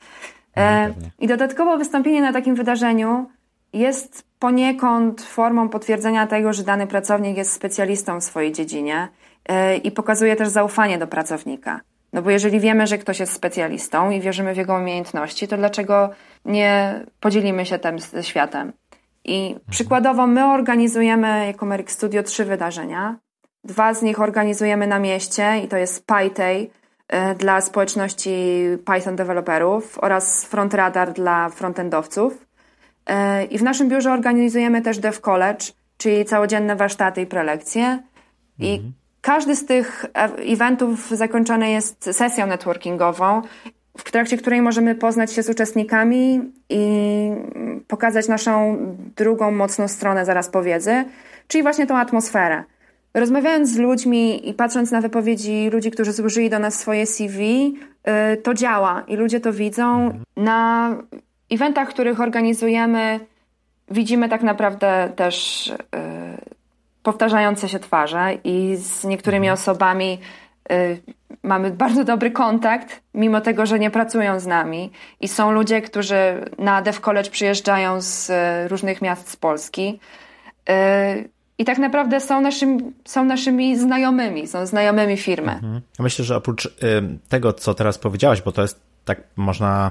E, 0.57 0.88
no, 0.88 0.95
I 1.18 1.27
dodatkowo 1.27 1.79
wystąpienie 1.79 2.23
na 2.23 2.33
takim 2.33 2.55
wydarzeniu 2.55 3.27
jest 3.73 4.25
poniekąd 4.42 5.22
formą 5.22 5.68
potwierdzenia 5.68 6.26
tego, 6.26 6.52
że 6.52 6.62
dany 6.62 6.87
pracownik 6.87 7.37
jest 7.37 7.52
specjalistą 7.52 8.20
w 8.20 8.24
swojej 8.24 8.52
dziedzinie 8.52 9.09
e, 9.48 9.76
i 9.76 9.90
pokazuje 9.90 10.37
też 10.37 10.48
zaufanie 10.48 10.98
do 10.98 11.07
pracownika. 11.07 11.81
No 12.12 12.22
bo 12.22 12.31
jeżeli 12.31 12.61
wiemy, 12.61 12.87
że 12.87 12.98
ktoś 12.98 13.20
jest 13.20 13.33
specjalistą 13.33 14.11
i 14.11 14.20
wierzymy 14.20 14.55
w 14.55 14.57
jego 14.57 14.74
umiejętności, 14.74 15.48
to 15.48 15.57
dlaczego 15.57 16.11
nie 16.44 17.00
podzielimy 17.20 17.66
się 17.66 17.78
tym 17.78 17.96
światem? 18.22 18.72
I 19.24 19.57
przykładowo 19.70 20.26
my 20.26 20.44
organizujemy 20.44 21.46
jako 21.46 21.66
Merrick 21.66 21.90
Studio 21.90 22.22
trzy 22.22 22.44
wydarzenia. 22.44 23.16
Dwa 23.64 23.94
z 23.94 24.02
nich 24.02 24.20
organizujemy 24.20 24.87
na 24.87 24.98
mieście 24.98 25.59
i 25.64 25.68
to 25.68 25.76
jest 25.76 26.07
PyTay 26.07 26.70
e, 27.09 27.35
dla 27.35 27.61
społeczności 27.61 28.64
Python 28.85 29.16
deweloperów 29.16 29.98
oraz 29.98 30.44
FrontRadar 30.44 31.12
dla 31.12 31.48
frontendowców. 31.48 32.51
I 33.50 33.58
w 33.58 33.62
naszym 33.62 33.88
biurze 33.88 34.12
organizujemy 34.12 34.82
też 34.82 34.98
Dev 34.98 35.20
College, 35.20 35.64
czyli 35.96 36.24
całodzienne 36.24 36.76
warsztaty 36.76 37.22
i 37.22 37.26
prelekcje. 37.26 38.02
I 38.58 38.74
mhm. 38.74 38.92
każdy 39.20 39.56
z 39.56 39.66
tych 39.66 40.06
eventów 40.52 41.10
zakończony 41.10 41.70
jest 41.70 42.04
sesją 42.12 42.46
networkingową, 42.46 43.42
w 43.98 44.10
trakcie 44.10 44.36
której 44.36 44.62
możemy 44.62 44.94
poznać 44.94 45.32
się 45.32 45.42
z 45.42 45.48
uczestnikami 45.48 46.40
i 46.68 46.82
pokazać 47.88 48.28
naszą 48.28 48.76
drugą 49.16 49.50
mocną 49.50 49.88
stronę 49.88 50.24
zaraz 50.24 50.48
po 50.48 50.62
wiedzy, 50.62 51.04
czyli 51.48 51.62
właśnie 51.62 51.86
tą 51.86 51.96
atmosferę. 51.96 52.64
Rozmawiając 53.14 53.70
z 53.70 53.76
ludźmi 53.76 54.48
i 54.48 54.54
patrząc 54.54 54.90
na 54.90 55.00
wypowiedzi 55.00 55.70
ludzi, 55.72 55.90
którzy 55.90 56.12
złożyli 56.12 56.50
do 56.50 56.58
nas 56.58 56.74
swoje 56.74 57.06
CV, 57.06 57.74
y, 58.32 58.36
to 58.36 58.54
działa 58.54 59.04
i 59.08 59.16
ludzie 59.16 59.40
to 59.40 59.52
widzą. 59.52 60.04
Mhm. 60.04 60.22
Na 60.36 60.96
eventach, 61.52 61.88
których 61.88 62.20
organizujemy, 62.20 63.20
widzimy 63.90 64.28
tak 64.28 64.42
naprawdę 64.42 65.12
też 65.16 65.66
y, 65.68 65.74
powtarzające 67.02 67.68
się 67.68 67.78
twarze 67.78 68.38
i 68.44 68.76
z 68.76 69.04
niektórymi 69.04 69.46
mhm. 69.46 69.60
osobami 69.60 70.18
y, 70.72 71.00
mamy 71.42 71.70
bardzo 71.70 72.04
dobry 72.04 72.30
kontakt, 72.30 73.02
mimo 73.14 73.40
tego, 73.40 73.66
że 73.66 73.78
nie 73.78 73.90
pracują 73.90 74.40
z 74.40 74.46
nami. 74.46 74.90
I 75.20 75.28
są 75.28 75.52
ludzie, 75.52 75.82
którzy 75.82 76.16
na 76.58 76.82
Dev 76.82 77.00
College 77.00 77.30
przyjeżdżają 77.30 78.00
z 78.00 78.30
różnych 78.70 79.02
miast 79.02 79.30
z 79.30 79.36
Polski 79.36 80.00
i 81.58 81.64
tak 81.64 81.78
naprawdę 81.78 82.20
są, 82.20 82.40
naszym, 82.40 82.92
są 83.04 83.24
naszymi 83.24 83.78
znajomymi, 83.78 84.46
są 84.46 84.66
znajomymi 84.66 85.16
firmy. 85.16 85.52
Mhm. 85.52 85.80
Ja 85.98 86.02
myślę, 86.02 86.24
że 86.24 86.36
oprócz 86.36 86.66
y, 86.66 86.70
tego, 87.28 87.52
co 87.52 87.74
teraz 87.74 87.98
powiedziałaś, 87.98 88.42
bo 88.42 88.52
to 88.52 88.62
jest 88.62 88.80
tak 89.04 89.20
można 89.36 89.90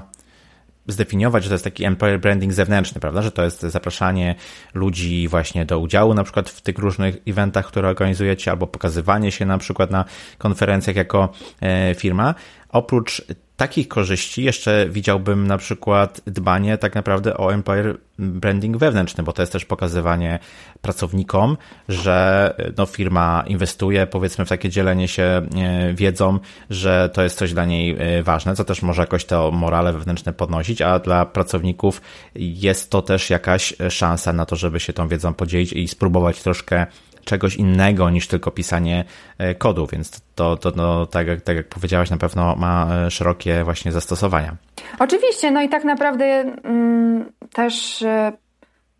zdefiniować, 0.86 1.42
że 1.42 1.48
to 1.48 1.54
jest 1.54 1.64
taki 1.64 1.84
employer 1.84 2.20
branding 2.20 2.52
zewnętrzny, 2.52 3.00
prawda? 3.00 3.22
Że 3.22 3.30
to 3.30 3.44
jest 3.44 3.60
zapraszanie 3.60 4.34
ludzi 4.74 5.28
właśnie 5.28 5.64
do 5.64 5.78
udziału 5.78 6.14
na 6.14 6.24
przykład 6.24 6.50
w 6.50 6.60
tych 6.60 6.78
różnych 6.78 7.16
eventach, 7.26 7.66
które 7.66 7.88
organizujecie, 7.88 8.50
albo 8.50 8.66
pokazywanie 8.66 9.32
się 9.32 9.46
na 9.46 9.58
przykład 9.58 9.90
na 9.90 10.04
konferencjach 10.38 10.96
jako 10.96 11.32
e, 11.60 11.94
firma. 11.94 12.34
Oprócz 12.68 13.22
takich 13.62 13.88
korzyści 13.88 14.44
jeszcze 14.44 14.86
widziałbym 14.88 15.46
na 15.46 15.58
przykład 15.58 16.20
dbanie 16.26 16.78
tak 16.78 16.94
naprawdę 16.94 17.36
o 17.36 17.54
employer 17.54 17.98
branding 18.18 18.76
wewnętrzny, 18.76 19.24
bo 19.24 19.32
to 19.32 19.42
jest 19.42 19.52
też 19.52 19.64
pokazywanie 19.64 20.38
pracownikom, 20.80 21.56
że 21.88 22.54
no, 22.78 22.86
firma 22.86 23.44
inwestuje 23.46 24.06
powiedzmy 24.06 24.44
w 24.44 24.48
takie 24.48 24.70
dzielenie 24.70 25.08
się 25.08 25.22
e, 25.22 25.94
wiedzą, 25.94 26.38
że 26.70 27.10
to 27.12 27.22
jest 27.22 27.38
coś 27.38 27.52
dla 27.52 27.64
niej 27.64 27.96
e, 27.98 28.22
ważne, 28.22 28.56
co 28.56 28.64
też 28.64 28.82
może 28.82 29.02
jakoś 29.02 29.24
to 29.24 29.50
morale 29.50 29.92
wewnętrzne 29.92 30.32
podnosić, 30.32 30.82
a 30.82 30.98
dla 30.98 31.26
pracowników 31.26 32.00
jest 32.34 32.90
to 32.90 33.02
też 33.02 33.30
jakaś 33.30 33.74
szansa 33.90 34.32
na 34.32 34.46
to, 34.46 34.56
żeby 34.56 34.80
się 34.80 34.92
tą 34.92 35.08
wiedzą 35.08 35.34
podzielić 35.34 35.72
i 35.72 35.88
spróbować 35.88 36.42
troszkę 36.42 36.86
czegoś 37.24 37.56
innego 37.56 38.10
niż 38.10 38.28
tylko 38.28 38.50
pisanie 38.50 39.04
e, 39.38 39.54
kodu, 39.54 39.86
więc 39.92 40.22
to, 40.34 40.56
to 40.56 40.72
no, 40.76 41.06
tak, 41.06 41.26
jak, 41.26 41.40
tak 41.40 41.56
jak 41.56 41.68
powiedziałaś, 41.68 42.10
na 42.10 42.16
pewno 42.16 42.56
ma 42.56 42.88
e, 43.06 43.10
szerokie 43.10 43.64
właśnie 43.64 43.92
zastosowania. 43.92 44.56
Oczywiście, 44.98 45.50
no 45.50 45.62
i 45.62 45.68
tak 45.68 45.84
naprawdę 45.84 46.24
mm, 46.24 47.32
też 47.52 48.02
e, 48.02 48.32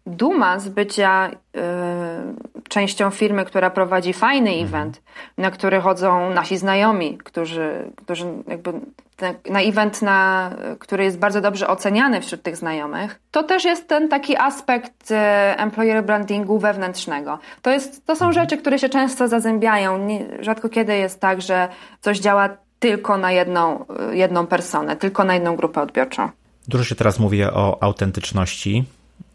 duma 0.07 0.59
z 0.59 0.69
bycia 0.69 1.31
y, 1.31 1.61
częścią 2.69 3.11
firmy, 3.11 3.45
która 3.45 3.71
prowadzi 3.71 4.13
fajny 4.13 4.51
mhm. 4.51 4.69
event, 4.69 5.03
na 5.39 5.51
który 5.51 5.81
chodzą 5.81 6.31
nasi 6.31 6.59
znajomi, 6.59 7.19
którzy, 7.19 7.93
którzy 7.97 8.27
jakby 8.49 8.73
na 9.51 9.61
event, 9.61 10.03
na, 10.03 10.51
który 10.79 11.05
jest 11.05 11.19
bardzo 11.19 11.41
dobrze 11.41 11.69
oceniany 11.69 12.21
wśród 12.21 12.43
tych 12.43 12.57
znajomych, 12.57 13.21
to 13.31 13.43
też 13.43 13.65
jest 13.65 13.89
ten 13.89 14.09
taki 14.09 14.37
aspekt 14.37 15.11
y, 15.11 15.15
employer 15.57 16.05
brandingu 16.05 16.59
wewnętrznego. 16.59 17.39
To, 17.63 17.71
jest, 17.71 18.07
to 18.07 18.17
są 18.17 18.27
mhm. 18.27 18.45
rzeczy, 18.45 18.57
które 18.57 18.79
się 18.79 18.89
często 18.89 19.29
zazębiają. 19.29 19.99
Nie, 19.99 20.25
rzadko 20.41 20.69
kiedy 20.69 20.97
jest 20.97 21.21
tak, 21.21 21.43
że 21.43 21.69
coś 22.01 22.19
działa 22.19 22.49
tylko 22.79 23.17
na 23.17 23.33
jedną, 23.33 23.85
jedną 24.13 24.47
personę, 24.47 24.97
tylko 24.97 25.25
na 25.25 25.35
jedną 25.35 25.57
grupę 25.57 25.83
odbiorczą. 25.83 26.29
Dużo 26.69 26.85
się 26.85 26.95
teraz 26.95 27.19
mówi 27.19 27.45
o 27.45 27.83
autentyczności 27.83 28.85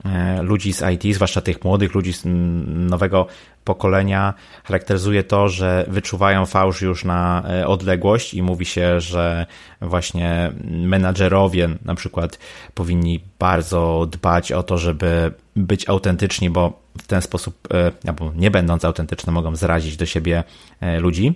E, 0.06 0.42
ludzi 0.42 0.74
z 0.74 0.84
IT, 0.94 1.16
zwłaszcza 1.16 1.42
tych 1.42 1.64
młodych 1.64 1.94
ludzi 1.94 2.14
z 2.14 2.22
nowego 2.66 3.28
pokolenia, 3.68 4.34
charakteryzuje 4.64 5.24
to, 5.24 5.50
że 5.50 5.86
wyczuwają 5.88 6.46
fałsz 6.46 6.82
już 6.82 7.06
na 7.06 7.44
e, 7.50 7.68
odległość 7.68 8.34
i 8.34 8.44
mówi 8.44 8.66
się, 8.66 9.02
że 9.02 9.46
właśnie 9.82 10.52
menadżerowie 10.64 11.70
na 11.86 11.96
przykład 11.96 12.40
powinni 12.74 13.20
bardzo 13.40 14.08
dbać 14.12 14.52
o 14.52 14.64
to, 14.64 14.78
żeby 14.78 15.32
być 15.56 15.90
autentyczni, 15.90 16.50
bo 16.50 16.80
w 16.98 17.08
ten 17.08 17.22
sposób, 17.22 17.68
e, 17.74 17.92
albo 18.08 18.32
nie 18.36 18.52
będąc 18.52 18.86
autentyczni, 18.86 19.34
mogą 19.34 19.56
zrazić 19.56 19.98
do 19.98 20.06
siebie 20.06 20.44
ludzi. 21.00 21.34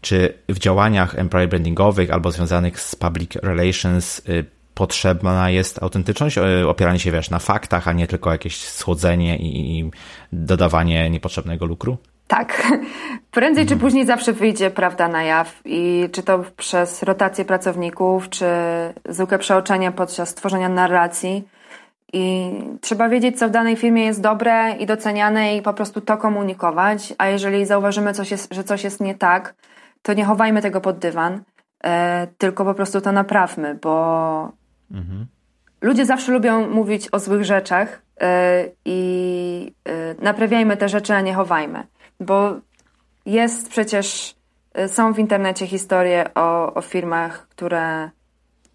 Czy 0.00 0.34
w 0.48 0.58
działaniach 0.58 1.18
employer 1.18 1.48
brandingowych 1.48 2.10
albo 2.10 2.30
związanych 2.30 2.80
z 2.80 2.94
public 2.96 3.36
relations 3.36 4.22
potrzebna 4.74 5.50
jest 5.50 5.82
autentyczność, 5.82 6.38
e, 6.38 6.68
opieranie 6.68 6.98
się, 6.98 7.10
wiesz, 7.10 7.30
na 7.30 7.38
faktach, 7.38 7.88
a 7.88 7.92
nie 7.92 8.06
tylko 8.06 8.32
jakieś 8.32 8.64
schłodzenie 8.64 9.36
i 9.36 9.90
dodawanie 10.32 11.10
niepotrzebnego 11.10 11.66
lukru? 11.66 11.96
Tak. 12.28 12.72
Prędzej 13.30 13.62
mhm. 13.62 13.78
czy 13.78 13.82
później 13.82 14.06
zawsze 14.06 14.32
wyjdzie 14.32 14.70
prawda 14.70 15.08
na 15.08 15.22
jaw 15.22 15.60
i 15.64 16.08
czy 16.12 16.22
to 16.22 16.44
przez 16.56 17.02
rotację 17.02 17.44
pracowników, 17.44 18.28
czy 18.28 18.46
zwykłe 19.08 19.38
przeoczenia 19.38 19.92
podczas 19.92 20.34
tworzenia 20.34 20.68
narracji. 20.68 21.48
I 22.12 22.52
trzeba 22.80 23.08
wiedzieć, 23.08 23.38
co 23.38 23.48
w 23.48 23.50
danej 23.50 23.76
firmie 23.76 24.04
jest 24.04 24.20
dobre 24.20 24.76
i 24.78 24.86
doceniane 24.86 25.56
i 25.56 25.62
po 25.62 25.72
prostu 25.72 26.00
to 26.00 26.16
komunikować, 26.16 27.14
a 27.18 27.26
jeżeli 27.28 27.66
zauważymy, 27.66 28.12
coś 28.12 28.30
jest, 28.30 28.54
że 28.54 28.64
coś 28.64 28.84
jest 28.84 29.00
nie 29.00 29.14
tak, 29.14 29.54
to 30.02 30.14
nie 30.14 30.24
chowajmy 30.24 30.62
tego 30.62 30.80
pod 30.80 30.98
dywan, 30.98 31.42
e, 31.84 32.26
tylko 32.38 32.64
po 32.64 32.74
prostu 32.74 33.00
to 33.00 33.12
naprawmy, 33.12 33.78
bo 33.82 34.52
Mhm. 34.94 35.26
Ludzie 35.80 36.06
zawsze 36.06 36.32
lubią 36.32 36.70
mówić 36.70 37.08
o 37.12 37.18
złych 37.18 37.44
rzeczach 37.44 38.02
yy, 38.20 38.26
i 38.84 39.72
yy, 39.86 39.92
naprawiajmy 40.18 40.76
te 40.76 40.88
rzeczy, 40.88 41.14
a 41.14 41.20
nie 41.20 41.34
chowajmy. 41.34 41.86
Bo 42.20 42.54
jest 43.26 43.68
przecież, 43.68 44.36
yy, 44.74 44.88
są 44.88 45.12
w 45.12 45.18
internecie 45.18 45.66
historie 45.66 46.34
o, 46.34 46.74
o 46.74 46.80
firmach, 46.80 47.48
które 47.48 48.10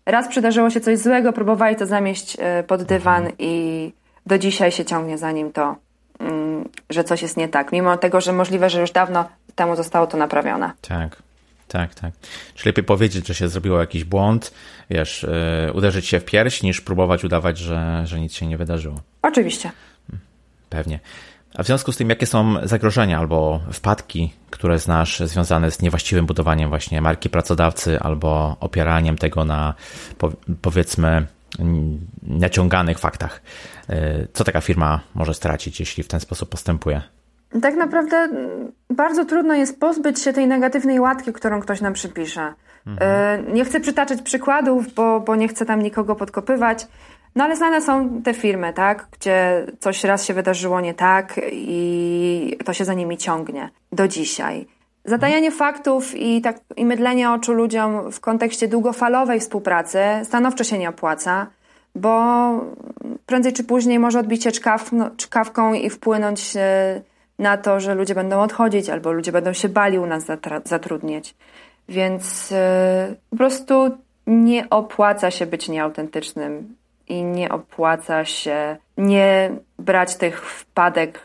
raz 0.05 0.27
przydarzyło 0.27 0.69
się 0.69 0.81
coś 0.81 0.97
złego, 0.97 1.33
próbowali 1.33 1.75
to 1.75 1.85
zamieść 1.85 2.37
pod 2.67 2.83
dywan 2.83 3.21
mhm. 3.21 3.35
i 3.39 3.93
do 4.25 4.37
dzisiaj 4.37 4.71
się 4.71 4.85
ciągnie 4.85 5.17
za 5.17 5.31
nim 5.31 5.51
to, 5.51 5.75
mm, 6.19 6.69
że 6.89 7.03
coś 7.03 7.21
jest 7.21 7.37
nie 7.37 7.47
tak. 7.47 7.71
Mimo 7.71 7.97
tego, 7.97 8.21
że 8.21 8.33
możliwe, 8.33 8.69
że 8.69 8.81
już 8.81 8.91
dawno 8.91 9.29
temu 9.55 9.75
zostało 9.75 10.07
to 10.07 10.17
naprawione. 10.17 10.71
Tak. 10.81 11.28
Tak, 11.69 11.95
tak. 11.95 12.13
Czyli 12.55 12.69
lepiej 12.69 12.83
powiedzieć, 12.83 13.27
że 13.27 13.35
się 13.35 13.49
zrobiło 13.49 13.79
jakiś 13.79 14.03
błąd, 14.03 14.53
wiesz, 14.89 15.27
yy, 15.65 15.73
uderzyć 15.73 16.05
się 16.05 16.19
w 16.19 16.25
pierś, 16.25 16.63
niż 16.63 16.81
próbować 16.81 17.23
udawać, 17.23 17.57
że, 17.57 18.01
że 18.05 18.19
nic 18.19 18.33
się 18.33 18.47
nie 18.47 18.57
wydarzyło. 18.57 19.01
Oczywiście. 19.21 19.71
Pewnie. 20.69 20.99
A 21.55 21.63
w 21.63 21.65
związku 21.65 21.91
z 21.91 21.97
tym, 21.97 22.09
jakie 22.09 22.25
są 22.25 22.67
zagrożenia 22.67 23.19
albo 23.19 23.59
wpadki, 23.73 24.33
które 24.49 24.79
znasz 24.79 25.19
związane 25.19 25.71
z 25.71 25.81
niewłaściwym 25.81 26.25
budowaniem 26.25 26.69
właśnie 26.69 27.01
marki 27.01 27.29
pracodawcy 27.29 27.99
albo 27.99 28.57
opieraniem 28.59 29.17
tego 29.17 29.45
na 29.45 29.73
powiedzmy 30.61 31.25
naciąganych 32.23 32.99
faktach? 32.99 33.41
E, 33.89 34.27
co 34.33 34.43
taka 34.43 34.61
firma 34.61 34.99
może 35.15 35.33
stracić, 35.33 35.79
jeśli 35.79 36.03
w 36.03 36.07
ten 36.07 36.19
sposób 36.19 36.49
postępuje? 36.49 37.01
Tak 37.61 37.75
naprawdę 37.75 38.29
bardzo 38.89 39.25
trudno 39.25 39.53
jest 39.53 39.79
pozbyć 39.79 40.21
się 40.21 40.33
tej 40.33 40.47
negatywnej 40.47 40.99
łatki, 40.99 41.33
którą 41.33 41.59
ktoś 41.59 41.81
nam 41.81 41.93
przypisze. 41.93 42.53
Mhm. 42.87 43.53
Nie 43.53 43.65
chcę 43.65 43.79
przytaczać 43.79 44.21
przykładów, 44.21 44.93
bo, 44.93 45.19
bo 45.19 45.35
nie 45.35 45.47
chcę 45.47 45.65
tam 45.65 45.81
nikogo 45.81 46.15
podkopywać, 46.15 46.87
no 47.35 47.43
ale 47.43 47.55
znane 47.55 47.81
są 47.81 48.21
te 48.21 48.33
firmy, 48.33 48.73
tak, 48.73 49.07
gdzie 49.11 49.65
coś 49.79 50.03
raz 50.03 50.25
się 50.25 50.33
wydarzyło 50.33 50.81
nie 50.81 50.93
tak 50.93 51.41
i 51.51 52.57
to 52.65 52.73
się 52.73 52.85
za 52.85 52.93
nimi 52.93 53.17
ciągnie 53.17 53.69
do 53.91 54.07
dzisiaj. 54.07 54.67
Zatajanie 55.05 55.51
faktów 55.51 56.15
i, 56.15 56.41
tak, 56.41 56.59
i 56.77 56.85
mydlenie 56.85 57.31
oczu 57.31 57.53
ludziom 57.53 58.11
w 58.11 58.19
kontekście 58.19 58.67
długofalowej 58.67 59.39
współpracy 59.39 59.99
stanowczo 60.23 60.63
się 60.63 60.77
nie 60.77 60.89
opłaca, 60.89 61.47
bo 61.95 62.51
prędzej 63.25 63.53
czy 63.53 63.63
później 63.63 63.99
może 63.99 64.19
odbić 64.19 64.43
się 64.43 64.51
czkaw, 64.51 64.91
no, 64.91 65.09
czkawką 65.17 65.73
i 65.73 65.89
wpłynąć 65.89 66.53
na 67.39 67.57
to, 67.57 67.79
że 67.79 67.95
ludzie 67.95 68.15
będą 68.15 68.41
odchodzić 68.41 68.89
albo 68.89 69.11
ludzie 69.11 69.31
będą 69.31 69.53
się 69.53 69.69
bali 69.69 69.99
u 69.99 70.05
nas 70.05 70.23
zatrudniać. 70.65 71.35
Więc 71.89 72.51
yy, 72.51 72.57
po 73.29 73.37
prostu 73.37 73.97
nie 74.27 74.69
opłaca 74.69 75.31
się 75.31 75.45
być 75.45 75.69
nieautentycznym 75.69 76.75
i 77.07 77.23
nie 77.23 77.49
opłaca 77.49 78.25
się 78.25 78.77
nie 78.97 79.51
brać 79.79 80.15
tych 80.15 80.45
wpadek 80.45 81.19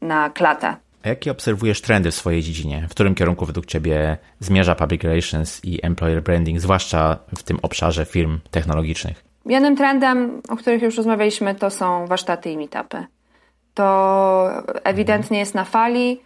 na 0.00 0.30
klatę. 0.30 0.76
A 1.02 1.08
jakie 1.08 1.30
obserwujesz 1.30 1.80
trendy 1.80 2.10
w 2.10 2.14
swojej 2.14 2.42
dziedzinie? 2.42 2.86
W 2.88 2.90
którym 2.90 3.14
kierunku 3.14 3.46
według 3.46 3.66
Ciebie 3.66 4.18
zmierza 4.40 4.74
public 4.74 5.02
relations 5.04 5.64
i 5.64 5.86
employer 5.86 6.22
branding, 6.22 6.60
zwłaszcza 6.60 7.18
w 7.36 7.42
tym 7.42 7.58
obszarze 7.62 8.04
firm 8.04 8.38
technologicznych? 8.50 9.24
Jednym 9.46 9.76
trendem, 9.76 10.42
o 10.48 10.56
których 10.56 10.82
już 10.82 10.96
rozmawialiśmy, 10.96 11.54
to 11.54 11.70
są 11.70 12.06
warsztaty 12.06 12.50
i 12.50 12.56
meetupy. 12.56 13.06
To 13.74 14.48
ewidentnie 14.84 15.38
jest 15.38 15.54
na 15.54 15.64
fali, 15.64 16.20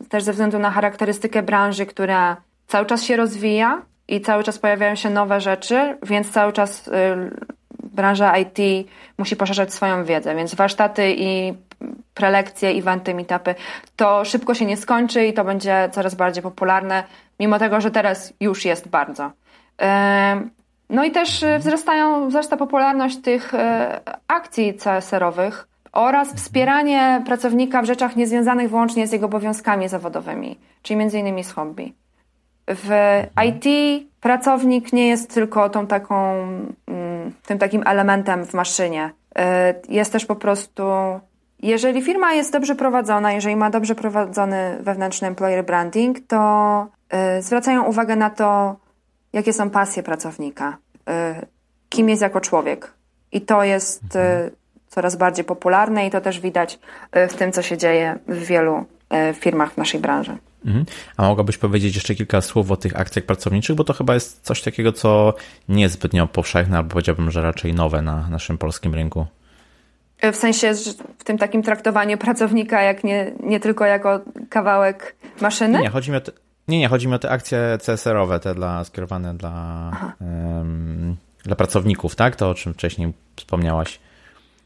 y, 0.00 0.06
też 0.08 0.22
ze 0.22 0.32
względu 0.32 0.58
na 0.58 0.70
charakterystykę 0.70 1.42
branży, 1.42 1.86
która 1.86 2.36
cały 2.66 2.86
czas 2.86 3.02
się 3.02 3.16
rozwija 3.16 3.82
i 4.08 4.20
cały 4.20 4.44
czas 4.44 4.58
pojawiają 4.58 4.94
się 4.94 5.10
nowe 5.10 5.40
rzeczy, 5.40 5.98
więc 6.02 6.30
cały 6.30 6.52
czas 6.52 6.88
y, 6.88 6.92
branża 7.82 8.38
IT 8.38 8.88
musi 9.18 9.36
poszerzać 9.36 9.74
swoją 9.74 10.04
wiedzę, 10.04 10.34
więc 10.34 10.54
warsztaty 10.54 11.14
i 11.18 11.54
prelekcje, 12.14 12.68
eventy, 12.68 13.14
meetupy, 13.14 13.54
to 13.96 14.24
szybko 14.24 14.54
się 14.54 14.66
nie 14.66 14.76
skończy 14.76 15.26
i 15.26 15.32
to 15.32 15.44
będzie 15.44 15.88
coraz 15.92 16.14
bardziej 16.14 16.42
popularne, 16.42 17.04
mimo 17.40 17.58
tego, 17.58 17.80
że 17.80 17.90
teraz 17.90 18.32
już 18.40 18.64
jest 18.64 18.88
bardzo. 18.88 19.30
No 20.90 21.04
i 21.04 21.10
też 21.10 21.44
wzrastają, 21.58 22.28
wzrasta 22.28 22.56
popularność 22.56 23.20
tych 23.22 23.52
akcji 24.28 24.74
CSR-owych 24.74 25.69
oraz 25.92 26.34
wspieranie 26.34 27.22
pracownika 27.26 27.82
w 27.82 27.84
rzeczach 27.84 28.16
niezwiązanych 28.16 28.70
wyłącznie 28.70 29.06
z 29.06 29.12
jego 29.12 29.26
obowiązkami 29.26 29.88
zawodowymi, 29.88 30.58
czyli 30.82 31.00
innymi 31.18 31.44
z 31.44 31.52
hobby. 31.52 31.92
W 32.68 32.90
IT 33.46 33.64
pracownik 34.20 34.92
nie 34.92 35.08
jest 35.08 35.34
tylko 35.34 35.70
tą 35.70 35.86
taką, 35.86 36.32
mm, 36.86 37.32
tym 37.46 37.58
takim 37.58 37.82
elementem 37.86 38.46
w 38.46 38.54
maszynie. 38.54 39.10
E, 39.38 39.74
jest 39.88 40.12
też 40.12 40.26
po 40.26 40.36
prostu, 40.36 40.82
jeżeli 41.58 42.02
firma 42.02 42.32
jest 42.32 42.52
dobrze 42.52 42.74
prowadzona, 42.74 43.32
jeżeli 43.32 43.56
ma 43.56 43.70
dobrze 43.70 43.94
prowadzony 43.94 44.78
wewnętrzny 44.80 45.28
employer 45.28 45.64
branding, 45.64 46.18
to 46.26 46.86
e, 47.08 47.42
zwracają 47.42 47.84
uwagę 47.84 48.16
na 48.16 48.30
to, 48.30 48.76
jakie 49.32 49.52
są 49.52 49.70
pasje 49.70 50.02
pracownika, 50.02 50.76
e, 51.08 51.46
kim 51.88 52.08
jest 52.08 52.22
jako 52.22 52.40
człowiek. 52.40 52.92
I 53.32 53.40
to 53.40 53.64
jest. 53.64 54.02
Coraz 54.90 55.16
bardziej 55.16 55.44
popularne 55.44 56.06
i 56.06 56.10
to 56.10 56.20
też 56.20 56.40
widać 56.40 56.78
w 57.12 57.34
tym, 57.34 57.52
co 57.52 57.62
się 57.62 57.78
dzieje 57.78 58.18
w 58.28 58.38
wielu 58.38 58.84
firmach 59.34 59.72
w 59.72 59.76
naszej 59.76 60.00
branży. 60.00 60.36
Mhm. 60.66 60.86
A 61.16 61.28
mogłabyś 61.28 61.58
powiedzieć 61.58 61.94
jeszcze 61.94 62.14
kilka 62.14 62.40
słów 62.40 62.70
o 62.70 62.76
tych 62.76 63.00
akcjach 63.00 63.24
pracowniczych, 63.24 63.76
bo 63.76 63.84
to 63.84 63.92
chyba 63.92 64.14
jest 64.14 64.44
coś 64.44 64.62
takiego, 64.62 64.92
co 64.92 65.34
nie 65.68 65.82
jest 65.82 65.94
zbytnio 65.94 66.26
powszechne, 66.26 66.76
albo 66.76 66.90
powiedziałbym, 66.90 67.30
że 67.30 67.42
raczej 67.42 67.74
nowe 67.74 68.02
na 68.02 68.28
naszym 68.28 68.58
polskim 68.58 68.94
rynku. 68.94 69.26
W 70.32 70.36
sensie 70.36 70.72
w 71.18 71.24
tym 71.24 71.38
takim 71.38 71.62
traktowaniu 71.62 72.18
pracownika 72.18 72.82
jak 72.82 73.04
nie, 73.04 73.32
nie 73.42 73.60
tylko 73.60 73.84
jako 73.84 74.20
kawałek 74.50 75.16
maszyny? 75.40 75.78
Nie, 75.78 75.90
chodzi 75.90 76.10
mi 76.10 76.16
o 76.16 76.20
te, 76.20 76.32
nie, 76.68 76.78
nie, 76.78 76.88
chodzi 76.88 77.08
mi 77.08 77.14
o 77.14 77.18
te 77.18 77.30
akcje 77.30 77.78
CSR-owe, 77.78 78.40
te 78.40 78.54
dla, 78.54 78.84
skierowane 78.84 79.34
dla, 79.34 79.90
um, 80.20 81.16
dla 81.44 81.56
pracowników, 81.56 82.16
tak? 82.16 82.36
To, 82.36 82.50
o 82.50 82.54
czym 82.54 82.74
wcześniej 82.74 83.12
wspomniałaś. 83.36 84.00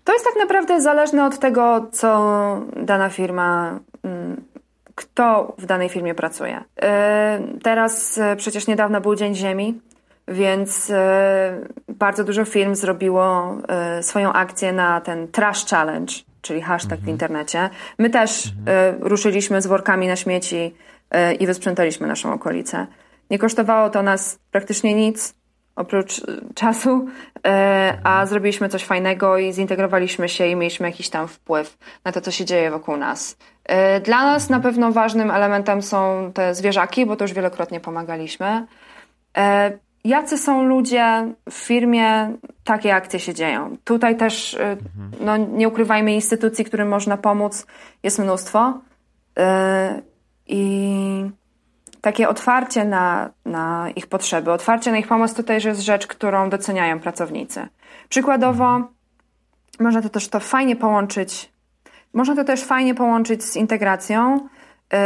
To 0.05 0.13
jest 0.13 0.25
tak 0.25 0.37
naprawdę 0.39 0.81
zależne 0.81 1.27
od 1.27 1.39
tego, 1.39 1.87
co 1.93 2.61
dana 2.77 3.09
firma 3.09 3.81
mm, 4.05 4.45
kto 4.95 5.55
w 5.59 5.67
danej 5.67 5.89
firmie 5.89 6.15
pracuje. 6.15 6.65
E, 6.83 7.41
teraz 7.63 8.19
e, 8.19 8.37
przecież 8.37 8.67
niedawno 8.67 9.01
był 9.01 9.15
Dzień 9.15 9.35
Ziemi, 9.35 9.81
więc 10.29 10.91
e, 10.91 11.61
bardzo 11.89 12.25
dużo 12.25 12.45
firm 12.45 12.75
zrobiło 12.75 13.57
swoją 14.01 14.33
akcję 14.33 14.73
na 14.73 15.01
ten 15.01 15.29
Trash 15.29 15.67
Challenge, 15.67 16.15
czyli 16.43 16.61
hashtag 16.61 16.99
mhm. 16.99 17.07
w 17.07 17.09
internecie. 17.09 17.71
My 17.99 18.11
też 18.11 18.53
mhm. 18.59 19.03
ruszyliśmy 19.03 19.63
z 19.63 19.67
workami 19.67 20.07
na 20.09 20.17
śmieci 20.17 20.75
i 21.41 21.47
wysprzątaliśmy 21.47 22.07
naszą 22.07 22.33
okolicę. 22.33 22.87
Nie 23.31 23.39
kosztowało 23.39 23.91
to 23.91 24.03
nas 24.03 24.39
praktycznie 24.51 24.95
nic 24.95 25.35
oprócz 25.77 26.21
czasu, 26.55 27.07
a 27.43 28.11
mhm. 28.11 28.27
zrobiliśmy 28.27 28.69
coś 28.69 28.85
fajnego 28.85 29.39
i 29.39 29.53
zintegrowaliśmy 29.53 30.29
się 30.29 30.47
i 30.47 30.57
mieliśmy 30.57 30.89
jakiś 30.89 31.09
tam 31.09 31.29
wpływ 31.29 31.79
na 32.05 32.13
to, 32.13 32.21
co 32.21 32.31
się 32.31 32.45
dzieje 32.45 32.71
wokół 32.71 32.97
nas. 32.97 33.37
E, 33.65 34.01
dla 34.01 34.25
nas 34.25 34.51
na 34.51 34.61
pewno 34.61 34.93
ważnym 34.93 35.31
elementem 35.31 35.83
są 35.83 36.31
te 36.35 36.55
zwierzaki, 36.55 37.07
bo 37.07 37.17
to 37.17 37.25
już 37.25 37.33
wielokrotnie 37.33 37.81
pomagaliśmy. 37.81 38.67
E, 39.37 39.79
jacy 40.05 40.39
są 40.39 40.65
ludzie 40.65 41.35
w 41.51 41.55
firmie, 41.55 42.33
takie 42.65 42.95
akcje 42.95 43.21
się 43.21 43.35
dzieją. 43.35 43.77
Tutaj 43.85 44.17
też, 44.17 44.55
e, 44.55 44.77
no, 45.21 45.37
nie 45.37 45.69
ukrywajmy, 45.69 46.15
instytucji, 46.15 46.65
którym 46.65 46.89
można 46.89 47.17
pomóc, 47.17 47.67
jest 48.03 48.19
mnóstwo. 48.19 48.81
I 50.47 51.31
takie 52.05 52.29
otwarcie 52.29 52.85
na, 52.85 53.31
na 53.45 53.91
ich 53.97 54.07
potrzeby, 54.07 54.53
otwarcie 54.53 54.93
na 54.93 54.99
ich 54.99 55.09
pomoc 55.09 55.35
to 55.35 55.43
też 55.43 55.65
jest 55.65 55.81
rzecz, 55.81 56.07
którą 56.07 56.51
doceniają 56.51 57.01
pracownicy. 57.01 57.69
Przykładowo, 58.09 58.81
można 59.81 60.03
to 60.03 60.09
też 60.09 60.29
to 60.29 60.41
fajnie 60.41 60.77
połączyć 60.77 61.55
można 62.15 62.37
to 62.37 62.45
też 62.45 62.65
fajnie 62.65 62.95
połączyć 62.95 63.45
z 63.45 63.57
integracją. 63.57 64.49
Yy, 64.93 64.99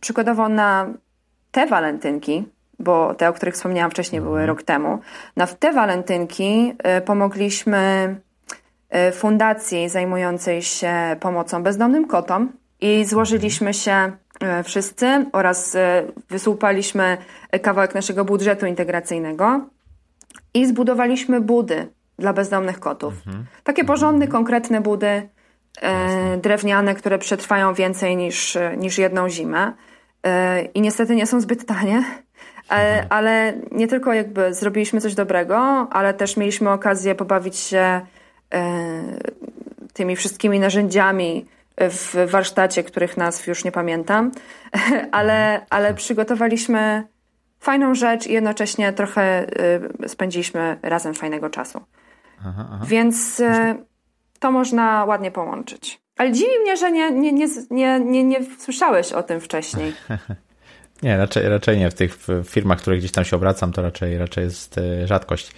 przykładowo 0.00 0.48
na 0.48 0.86
te 1.50 1.66
walentynki, 1.66 2.44
bo 2.78 3.14
te, 3.14 3.28
o 3.28 3.32
których 3.32 3.54
wspomniałam 3.54 3.90
wcześniej, 3.90 4.20
były 4.20 4.40
mhm. 4.40 4.48
rok 4.48 4.62
temu, 4.62 4.98
na 5.36 5.46
te 5.46 5.72
walentynki 5.72 6.66
yy, 6.66 7.00
pomogliśmy 7.00 8.16
yy, 8.92 9.12
fundacji 9.12 9.88
zajmującej 9.88 10.62
się 10.62 11.16
pomocą 11.20 11.62
bezdomnym 11.62 12.06
kotom 12.06 12.52
i 12.80 13.04
złożyliśmy 13.04 13.74
się 13.74 14.12
wszyscy 14.64 15.26
oraz 15.32 15.76
wysłupaliśmy 16.30 17.16
kawałek 17.62 17.94
naszego 17.94 18.24
budżetu 18.24 18.66
integracyjnego 18.66 19.60
i 20.54 20.66
zbudowaliśmy 20.66 21.40
budy 21.40 21.88
dla 22.18 22.32
bezdomnych 22.32 22.80
kotów. 22.80 23.14
Mhm. 23.26 23.44
Takie 23.64 23.84
porządne, 23.84 24.24
mhm. 24.24 24.32
konkretne 24.32 24.80
budy, 24.80 25.28
E, 25.82 26.36
drewniane, 26.36 26.94
które 26.94 27.18
przetrwają 27.18 27.74
więcej 27.74 28.16
niż, 28.16 28.58
niż 28.76 28.98
jedną 28.98 29.28
zimę. 29.28 29.72
E, 30.26 30.62
I 30.62 30.80
niestety 30.80 31.16
nie 31.16 31.26
są 31.26 31.40
zbyt 31.40 31.66
tanie, 31.66 32.04
ale, 32.68 33.06
ale 33.08 33.54
nie 33.72 33.88
tylko 33.88 34.12
jakby 34.12 34.54
zrobiliśmy 34.54 35.00
coś 35.00 35.14
dobrego, 35.14 35.56
ale 35.90 36.14
też 36.14 36.36
mieliśmy 36.36 36.70
okazję 36.70 37.14
pobawić 37.14 37.56
się 37.56 38.00
e, 38.54 39.02
tymi 39.92 40.16
wszystkimi 40.16 40.60
narzędziami 40.60 41.46
w 41.80 42.30
warsztacie, 42.30 42.84
których 42.84 43.16
nazw 43.16 43.46
już 43.46 43.64
nie 43.64 43.72
pamiętam, 43.72 44.30
ale, 45.12 45.66
ale 45.70 45.94
przygotowaliśmy 45.94 47.04
fajną 47.60 47.94
rzecz 47.94 48.26
i 48.26 48.32
jednocześnie 48.32 48.92
trochę 48.92 49.46
spędziliśmy 50.06 50.78
razem 50.82 51.14
fajnego 51.14 51.50
czasu. 51.50 51.80
Aha, 52.40 52.68
aha. 52.72 52.84
Więc 52.88 53.42
to 54.38 54.52
można 54.52 55.04
ładnie 55.04 55.30
połączyć. 55.30 56.00
Ale 56.16 56.32
dziwi 56.32 56.58
mnie, 56.62 56.76
że 56.76 56.92
nie, 56.92 57.10
nie, 57.10 57.32
nie, 57.32 57.46
nie, 57.70 58.00
nie, 58.00 58.24
nie 58.24 58.38
słyszałeś 58.58 59.12
o 59.12 59.22
tym 59.22 59.40
wcześniej. 59.40 59.92
Nie, 61.02 61.16
raczej, 61.16 61.48
raczej 61.48 61.78
nie. 61.78 61.90
W 61.90 61.94
tych 61.94 62.18
firmach, 62.44 62.78
w 62.78 62.80
których 62.80 62.98
gdzieś 62.98 63.12
tam 63.12 63.24
się 63.24 63.36
obracam, 63.36 63.72
to 63.72 63.82
raczej, 63.82 64.18
raczej 64.18 64.44
jest 64.44 64.78
e, 64.78 65.06
rzadkość. 65.06 65.52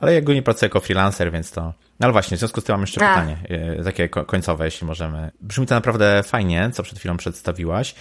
Ale 0.00 0.14
ja 0.14 0.20
nie 0.20 0.42
pracuję 0.42 0.66
jako 0.66 0.80
freelancer, 0.80 1.32
więc 1.32 1.50
to. 1.50 1.62
No 1.62 2.04
ale 2.04 2.12
właśnie, 2.12 2.36
w 2.36 2.40
związku 2.40 2.60
z 2.60 2.64
tym 2.64 2.72
mam 2.72 2.80
jeszcze 2.80 3.08
A. 3.08 3.14
pytanie, 3.14 3.36
e, 3.78 3.84
takie 3.84 4.08
końcowe, 4.08 4.64
jeśli 4.64 4.86
możemy. 4.86 5.30
Brzmi 5.40 5.66
to 5.66 5.74
naprawdę 5.74 6.22
fajnie, 6.22 6.70
co 6.72 6.82
przed 6.82 6.98
chwilą 6.98 7.16
przedstawiłaś, 7.16 7.94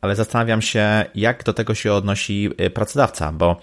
ale 0.00 0.16
zastanawiam 0.16 0.62
się, 0.62 1.04
jak 1.14 1.44
do 1.44 1.52
tego 1.52 1.74
się 1.74 1.92
odnosi 1.92 2.50
e, 2.58 2.70
pracodawca, 2.70 3.32
bo 3.32 3.56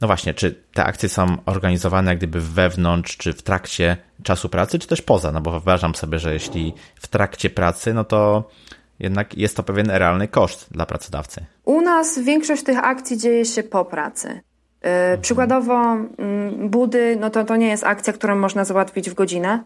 no 0.00 0.06
właśnie, 0.06 0.34
czy 0.34 0.62
te 0.72 0.84
akcje 0.84 1.08
są 1.08 1.36
organizowane 1.46 2.10
jak 2.10 2.18
gdyby 2.18 2.40
wewnątrz, 2.40 3.16
czy 3.16 3.32
w 3.32 3.42
trakcie 3.42 3.96
czasu 4.22 4.48
pracy, 4.48 4.78
czy 4.78 4.88
też 4.88 5.02
poza? 5.02 5.32
No 5.32 5.40
bo 5.40 5.50
wyobrażam 5.50 5.94
sobie, 5.94 6.18
że 6.18 6.32
jeśli 6.32 6.74
w 6.94 7.06
trakcie 7.06 7.50
pracy, 7.50 7.94
no 7.94 8.04
to 8.04 8.50
jednak 8.98 9.38
jest 9.38 9.56
to 9.56 9.62
pewien 9.62 9.90
realny 9.90 10.28
koszt 10.28 10.66
dla 10.70 10.86
pracodawcy. 10.86 11.44
U 11.64 11.80
nas 11.80 12.18
większość 12.18 12.62
tych 12.62 12.78
akcji 12.78 13.18
dzieje 13.18 13.44
się 13.44 13.62
po 13.62 13.84
pracy. 13.84 14.40
Mhm. 14.88 15.20
Przykładowo 15.20 15.96
mm, 16.18 16.68
budy, 16.68 17.16
no 17.20 17.30
to, 17.30 17.44
to 17.44 17.56
nie 17.56 17.68
jest 17.68 17.84
akcja, 17.84 18.12
którą 18.12 18.36
można 18.36 18.64
załatwić 18.64 19.10
w 19.10 19.14
godzinę, 19.14 19.64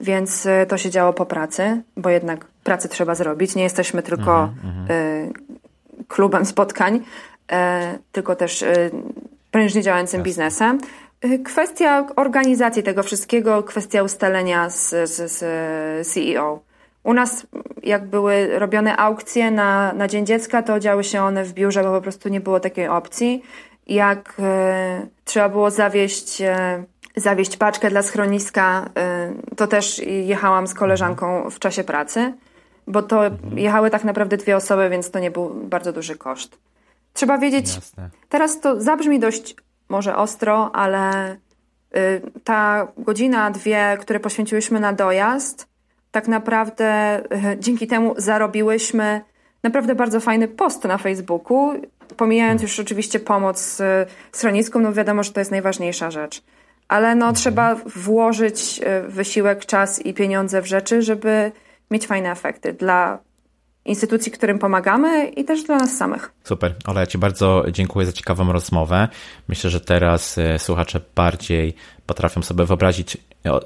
więc 0.00 0.46
y, 0.46 0.66
to 0.68 0.78
się 0.78 0.90
działo 0.90 1.12
po 1.12 1.26
pracy, 1.26 1.82
bo 1.96 2.10
jednak 2.10 2.44
pracy 2.64 2.88
trzeba 2.88 3.14
zrobić. 3.14 3.54
Nie 3.54 3.62
jesteśmy 3.62 4.02
tylko 4.02 4.42
mhm, 4.42 4.80
mhm. 4.80 4.90
y, 4.90 5.32
klubem 6.08 6.46
spotkań, 6.46 6.96
y, 6.96 7.54
tylko 8.12 8.36
też 8.36 8.62
y, 8.62 8.90
prężnie 9.50 9.82
działającym 9.82 10.18
Jasne. 10.18 10.24
biznesem. 10.24 10.78
Y, 11.24 11.38
kwestia 11.38 12.06
organizacji 12.16 12.82
tego 12.82 13.02
wszystkiego, 13.02 13.62
kwestia 13.62 14.02
ustalenia 14.02 14.70
z, 14.70 15.10
z, 15.10 15.32
z 15.32 16.08
CEO. 16.08 16.60
U 17.04 17.14
nas, 17.14 17.46
jak 17.82 18.06
były 18.06 18.58
robione 18.58 18.96
aukcje 18.96 19.50
na, 19.50 19.92
na 19.92 20.08
Dzień 20.08 20.26
Dziecka, 20.26 20.62
to 20.62 20.80
działy 20.80 21.04
się 21.04 21.22
one 21.22 21.44
w 21.44 21.52
biurze, 21.52 21.82
bo 21.82 21.92
po 21.92 22.00
prostu 22.00 22.28
nie 22.28 22.40
było 22.40 22.60
takiej 22.60 22.88
opcji. 22.88 23.42
Jak 23.86 24.34
e, 24.38 25.06
trzeba 25.24 25.48
było 25.48 25.70
zawieść, 25.70 26.40
e, 26.40 26.84
zawieść 27.16 27.56
paczkę 27.56 27.90
dla 27.90 28.02
schroniska, 28.02 28.90
e, 28.96 29.32
to 29.56 29.66
też 29.66 29.98
jechałam 30.06 30.66
z 30.66 30.74
koleżanką 30.74 31.50
w 31.50 31.58
czasie 31.58 31.84
pracy, 31.84 32.34
bo 32.86 33.02
to 33.02 33.22
jechały 33.54 33.90
tak 33.90 34.04
naprawdę 34.04 34.36
dwie 34.36 34.56
osoby, 34.56 34.88
więc 34.88 35.10
to 35.10 35.18
nie 35.18 35.30
był 35.30 35.50
bardzo 35.54 35.92
duży 35.92 36.16
koszt. 36.16 36.58
Trzeba 37.12 37.38
wiedzieć, 37.38 37.74
Jasne. 37.74 38.10
teraz 38.28 38.60
to 38.60 38.80
zabrzmi 38.80 39.20
dość 39.20 39.56
może 39.88 40.16
ostro, 40.16 40.70
ale 40.74 41.36
ta 42.44 42.88
godzina, 42.98 43.50
dwie, 43.50 43.98
które 44.00 44.20
poświęciłyśmy 44.20 44.80
na 44.80 44.92
dojazd, 44.92 45.68
tak 46.10 46.28
naprawdę 46.28 47.22
dzięki 47.58 47.86
temu 47.86 48.14
zarobiłyśmy 48.16 49.20
naprawdę 49.62 49.94
bardzo 49.94 50.20
fajny 50.20 50.48
post 50.48 50.84
na 50.84 50.98
Facebooku, 50.98 51.72
pomijając 52.16 52.62
już 52.62 52.80
oczywiście 52.80 53.20
pomoc 53.20 53.80
e, 53.80 54.06
schroniskom, 54.32 54.82
no 54.82 54.92
wiadomo, 54.92 55.22
że 55.22 55.32
to 55.32 55.40
jest 55.40 55.50
najważniejsza 55.50 56.10
rzecz. 56.10 56.42
Ale 56.88 57.14
no, 57.14 57.24
hmm. 57.24 57.34
trzeba 57.34 57.74
włożyć 57.74 58.80
e, 58.82 59.02
wysiłek, 59.02 59.66
czas 59.66 60.06
i 60.06 60.14
pieniądze 60.14 60.62
w 60.62 60.66
rzeczy, 60.66 61.02
żeby 61.02 61.52
mieć 61.90 62.06
fajne 62.06 62.30
efekty 62.30 62.72
dla 62.72 63.18
instytucji, 63.84 64.32
którym 64.32 64.58
pomagamy 64.58 65.28
i 65.28 65.44
też 65.44 65.62
dla 65.62 65.76
nas 65.76 65.96
samych. 65.96 66.32
Super. 66.44 66.74
Ola, 66.86 67.00
ja 67.00 67.06
Ci 67.06 67.18
bardzo 67.18 67.64
dziękuję 67.72 68.06
za 68.06 68.12
ciekawą 68.12 68.52
rozmowę. 68.52 69.08
Myślę, 69.48 69.70
że 69.70 69.80
teraz 69.80 70.36
słuchacze 70.58 71.00
bardziej 71.14 71.74
potrafią 72.06 72.42
sobie 72.42 72.64
wyobrazić, 72.64 73.16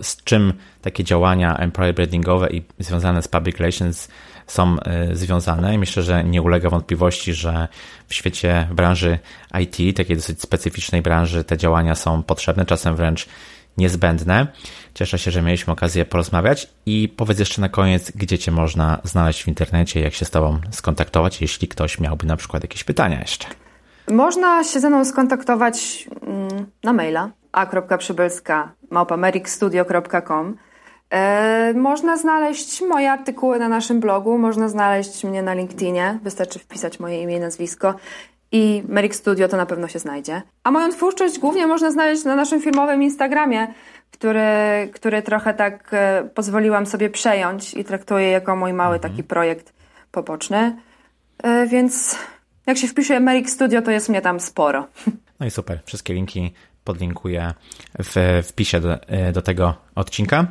z 0.01 0.24
czym 0.24 0.53
takie 0.82 1.05
działania 1.05 1.57
employer 1.57 1.94
brandingowe 1.94 2.51
i 2.51 2.62
związane 2.78 3.22
z 3.22 3.28
public 3.28 3.57
relations 3.57 4.09
są 4.47 4.76
e, 4.80 5.16
związane. 5.16 5.74
I 5.74 5.78
myślę, 5.78 6.03
że 6.03 6.24
nie 6.24 6.42
ulega 6.42 6.70
wątpliwości, 6.70 7.34
że 7.34 7.68
w 8.09 8.14
świecie 8.14 8.68
branży 8.70 9.18
IT, 9.61 9.97
takiej 9.97 10.16
dosyć 10.16 10.42
specyficznej 10.42 11.03
branży, 11.03 11.44
te 11.44 11.57
działania 11.57 11.94
są 11.94 12.22
potrzebne, 12.22 12.66
czasem 12.66 12.97
wręcz 12.97 13.28
niezbędne. 13.78 14.47
Cieszę 14.94 15.18
się, 15.18 15.30
że 15.30 15.42
mieliśmy 15.42 15.72
okazję 15.72 16.05
porozmawiać 16.05 16.68
i 16.86 17.14
powiedz 17.16 17.38
jeszcze 17.38 17.61
na 17.61 17.68
koniec, 17.68 18.11
gdzie 18.11 18.38
Cię 18.38 18.53
można 18.53 19.01
znaleźć 19.05 19.44
w 19.44 19.49
internecie, 19.49 20.01
jak 20.01 20.14
się 20.14 20.24
z 20.24 20.30
Tobą 20.30 20.61
skontaktować, 20.70 21.40
jeśli 21.40 21.68
ktoś 21.68 22.01
miałby 22.01 22.26
na 22.26 22.36
przykład 22.36 22.62
jakieś 22.62 22.84
pytania 22.84 23.20
jeszcze. 23.20 23.47
Można 24.11 24.64
się 24.64 24.80
ze 24.80 24.88
mną 24.88 25.05
skontaktować 25.05 26.09
mm, 26.22 26.66
na 26.84 26.92
maila 26.92 27.30
a.przybylska 27.53 28.72
małpamericstudio.com 28.90 30.49
e, 30.49 30.66
Można 31.74 32.16
znaleźć 32.16 32.80
moje 32.80 33.12
artykuły 33.12 33.59
na 33.59 33.68
naszym 33.68 34.00
blogu, 34.00 34.38
można 34.38 34.68
znaleźć 34.68 35.24
mnie 35.24 35.42
na 35.42 35.54
LinkedInie, 35.54 36.18
wystarczy 36.22 36.59
wpisać 36.59 37.00
moje 37.00 37.22
imię 37.22 37.36
i 37.36 37.40
nazwisko 37.40 37.94
i 38.52 38.82
Merrick 38.88 39.14
Studio 39.14 39.48
to 39.48 39.57
na 39.57 39.66
pewno 39.66 39.88
się 39.88 39.98
znajdzie. 39.98 40.42
A 40.64 40.70
moją 40.70 40.92
twórczość 40.92 41.38
głównie 41.38 41.66
można 41.66 41.90
znaleźć 41.90 42.24
na 42.24 42.36
naszym 42.36 42.62
firmowym 42.62 43.02
Instagramie, 43.02 43.74
który, 44.11 44.40
który 44.94 45.22
trochę 45.22 45.54
tak 45.54 45.88
e, 45.92 46.28
pozwoliłam 46.34 46.86
sobie 46.86 47.11
przejąć 47.11 47.74
i 47.74 47.84
traktuję 47.84 48.30
jako 48.30 48.57
mój 48.57 48.72
mały 48.72 48.94
mhm. 48.94 49.12
taki 49.12 49.24
projekt 49.24 49.72
poboczny. 50.11 50.76
E, 51.42 51.66
więc 51.66 52.18
jak 52.66 52.78
się 52.78 52.88
wpisze 52.88 53.20
Merrick 53.20 53.50
Studio, 53.50 53.82
to 53.82 53.90
jest 53.90 54.09
mnie 54.09 54.20
tam 54.22 54.40
sporo. 54.40 54.86
No 55.40 55.46
i 55.46 55.50
super. 55.50 55.80
Wszystkie 55.84 56.14
linki 56.14 56.52
podlinkuję 56.84 57.54
w 57.98 58.42
wpisie 58.48 58.80
do, 58.80 58.98
do 59.32 59.42
tego 59.42 59.74
odcinka. 59.94 60.46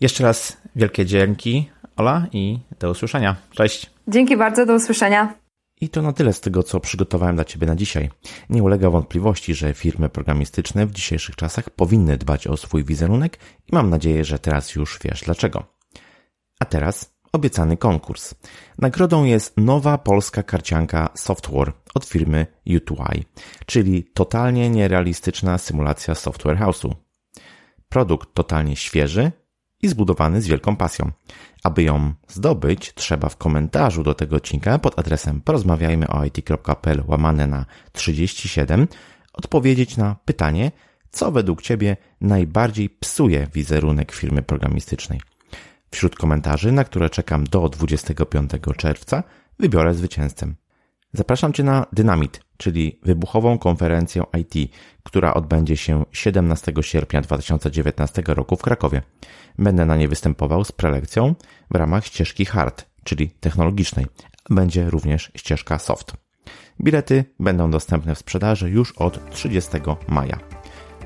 Jeszcze 0.00 0.24
raz 0.24 0.56
wielkie 0.76 1.06
dzięki, 1.06 1.70
Ola, 1.96 2.26
i 2.32 2.58
do 2.80 2.90
usłyszenia. 2.90 3.36
Cześć. 3.50 3.90
Dzięki 4.08 4.36
bardzo, 4.36 4.66
do 4.66 4.74
usłyszenia. 4.74 5.34
I 5.80 5.88
to 5.88 6.02
na 6.02 6.12
tyle 6.12 6.32
z 6.32 6.40
tego, 6.40 6.62
co 6.62 6.80
przygotowałem 6.80 7.34
dla 7.34 7.44
Ciebie 7.44 7.66
na 7.66 7.76
dzisiaj. 7.76 8.10
Nie 8.50 8.62
ulega 8.62 8.90
wątpliwości, 8.90 9.54
że 9.54 9.74
firmy 9.74 10.08
programistyczne 10.08 10.86
w 10.86 10.92
dzisiejszych 10.92 11.36
czasach 11.36 11.70
powinny 11.70 12.18
dbać 12.18 12.46
o 12.46 12.56
swój 12.56 12.84
wizerunek 12.84 13.38
i 13.72 13.74
mam 13.74 13.90
nadzieję, 13.90 14.24
że 14.24 14.38
teraz 14.38 14.74
już 14.74 14.98
wiesz 15.04 15.22
dlaczego. 15.24 15.64
A 16.60 16.64
teraz 16.64 17.16
obiecany 17.32 17.76
konkurs. 17.76 18.34
Nagrodą 18.78 19.24
jest 19.24 19.56
nowa 19.56 19.98
polska 19.98 20.42
karcianka 20.42 21.08
Software 21.14 21.72
od 21.94 22.04
firmy 22.04 22.46
U2i, 22.66 23.22
czyli 23.66 24.04
totalnie 24.04 24.70
nierealistyczna 24.70 25.58
symulacja 25.58 26.14
software 26.14 26.58
house'u. 26.58 26.94
Produkt 27.88 28.34
totalnie 28.34 28.76
świeży 28.76 29.32
i 29.82 29.88
zbudowany 29.88 30.42
z 30.42 30.46
wielką 30.46 30.76
pasją. 30.76 31.10
Aby 31.62 31.82
ją 31.82 32.14
zdobyć, 32.28 32.94
trzeba 32.94 33.28
w 33.28 33.36
komentarzu 33.36 34.02
do 34.02 34.14
tego 34.14 34.36
odcinka 34.36 34.78
pod 34.78 34.98
adresem 34.98 35.40
porozmawiajmy 35.40 36.08
o 36.08 36.24
it.pl 36.24 37.02
łamane 37.06 37.46
na 37.46 37.66
37 37.92 38.88
odpowiedzieć 39.32 39.96
na 39.96 40.16
pytanie, 40.24 40.72
co 41.10 41.32
według 41.32 41.62
Ciebie 41.62 41.96
najbardziej 42.20 42.90
psuje 42.90 43.46
wizerunek 43.54 44.12
firmy 44.12 44.42
programistycznej. 44.42 45.20
Wśród 45.90 46.16
komentarzy, 46.16 46.72
na 46.72 46.84
które 46.84 47.10
czekam 47.10 47.44
do 47.44 47.68
25 47.68 48.50
czerwca, 48.76 49.22
wybiorę 49.58 49.94
zwycięzcę. 49.94 50.54
Zapraszam 51.12 51.52
Cię 51.52 51.62
na 51.62 51.86
Dynamit, 51.92 52.40
czyli 52.56 52.98
wybuchową 53.02 53.58
konferencję 53.58 54.22
IT, 54.38 54.72
która 55.02 55.34
odbędzie 55.34 55.76
się 55.76 56.04
17 56.12 56.72
sierpnia 56.80 57.20
2019 57.20 58.22
roku 58.26 58.56
w 58.56 58.62
Krakowie. 58.62 59.02
Będę 59.58 59.86
na 59.86 59.96
niej 59.96 60.08
występował 60.08 60.64
z 60.64 60.72
prelekcją 60.72 61.34
w 61.70 61.76
ramach 61.76 62.06
ścieżki 62.06 62.44
hard, 62.44 62.86
czyli 63.04 63.30
technologicznej. 63.30 64.06
Będzie 64.50 64.90
również 64.90 65.32
ścieżka 65.36 65.78
soft. 65.78 66.12
Bilety 66.80 67.24
będą 67.40 67.70
dostępne 67.70 68.14
w 68.14 68.18
sprzedaży 68.18 68.70
już 68.70 68.92
od 68.92 69.30
30 69.30 69.70
maja. 70.08 70.38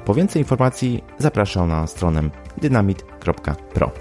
Po 0.05 0.14
więcej 0.14 0.42
informacji 0.42 1.05
zapraszam 1.18 1.68
na 1.68 1.86
stronę 1.86 2.30
dynamit.pro. 2.59 3.92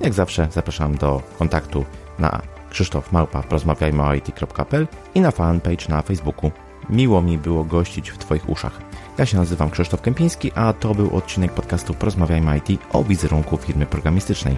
Jak 0.00 0.14
zawsze 0.14 0.48
zapraszam 0.50 0.96
do 0.96 1.22
kontaktu 1.38 1.84
na 2.18 2.42
Krzysztof 2.70 3.12
Małpa 3.12 3.42
porozmawiajmy 3.42 4.02
o 4.02 4.14
IT.pl 4.14 4.86
i 5.14 5.20
na 5.20 5.30
fanpage 5.30 5.88
na 5.88 6.02
Facebooku. 6.02 6.50
Miło 6.90 7.22
mi 7.22 7.38
było 7.38 7.64
gościć 7.64 8.10
w 8.10 8.18
Twoich 8.18 8.48
uszach. 8.48 8.80
Ja 9.18 9.26
się 9.26 9.36
nazywam 9.36 9.70
Krzysztof 9.70 10.00
Kępiński, 10.00 10.52
a 10.54 10.72
to 10.72 10.94
był 10.94 11.16
odcinek 11.16 11.52
podcastu 11.52 11.94
Porozmawiajmy 11.94 12.58
IT 12.58 12.80
o 12.92 13.04
wizerunku 13.04 13.56
firmy 13.56 13.86
programistycznej. 13.86 14.56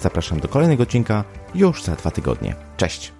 Zapraszam 0.00 0.40
do 0.40 0.48
kolejnego 0.48 0.82
odcinka 0.82 1.24
już 1.54 1.82
za 1.82 1.96
dwa 1.96 2.10
tygodnie. 2.10 2.54
Cześć! 2.76 3.19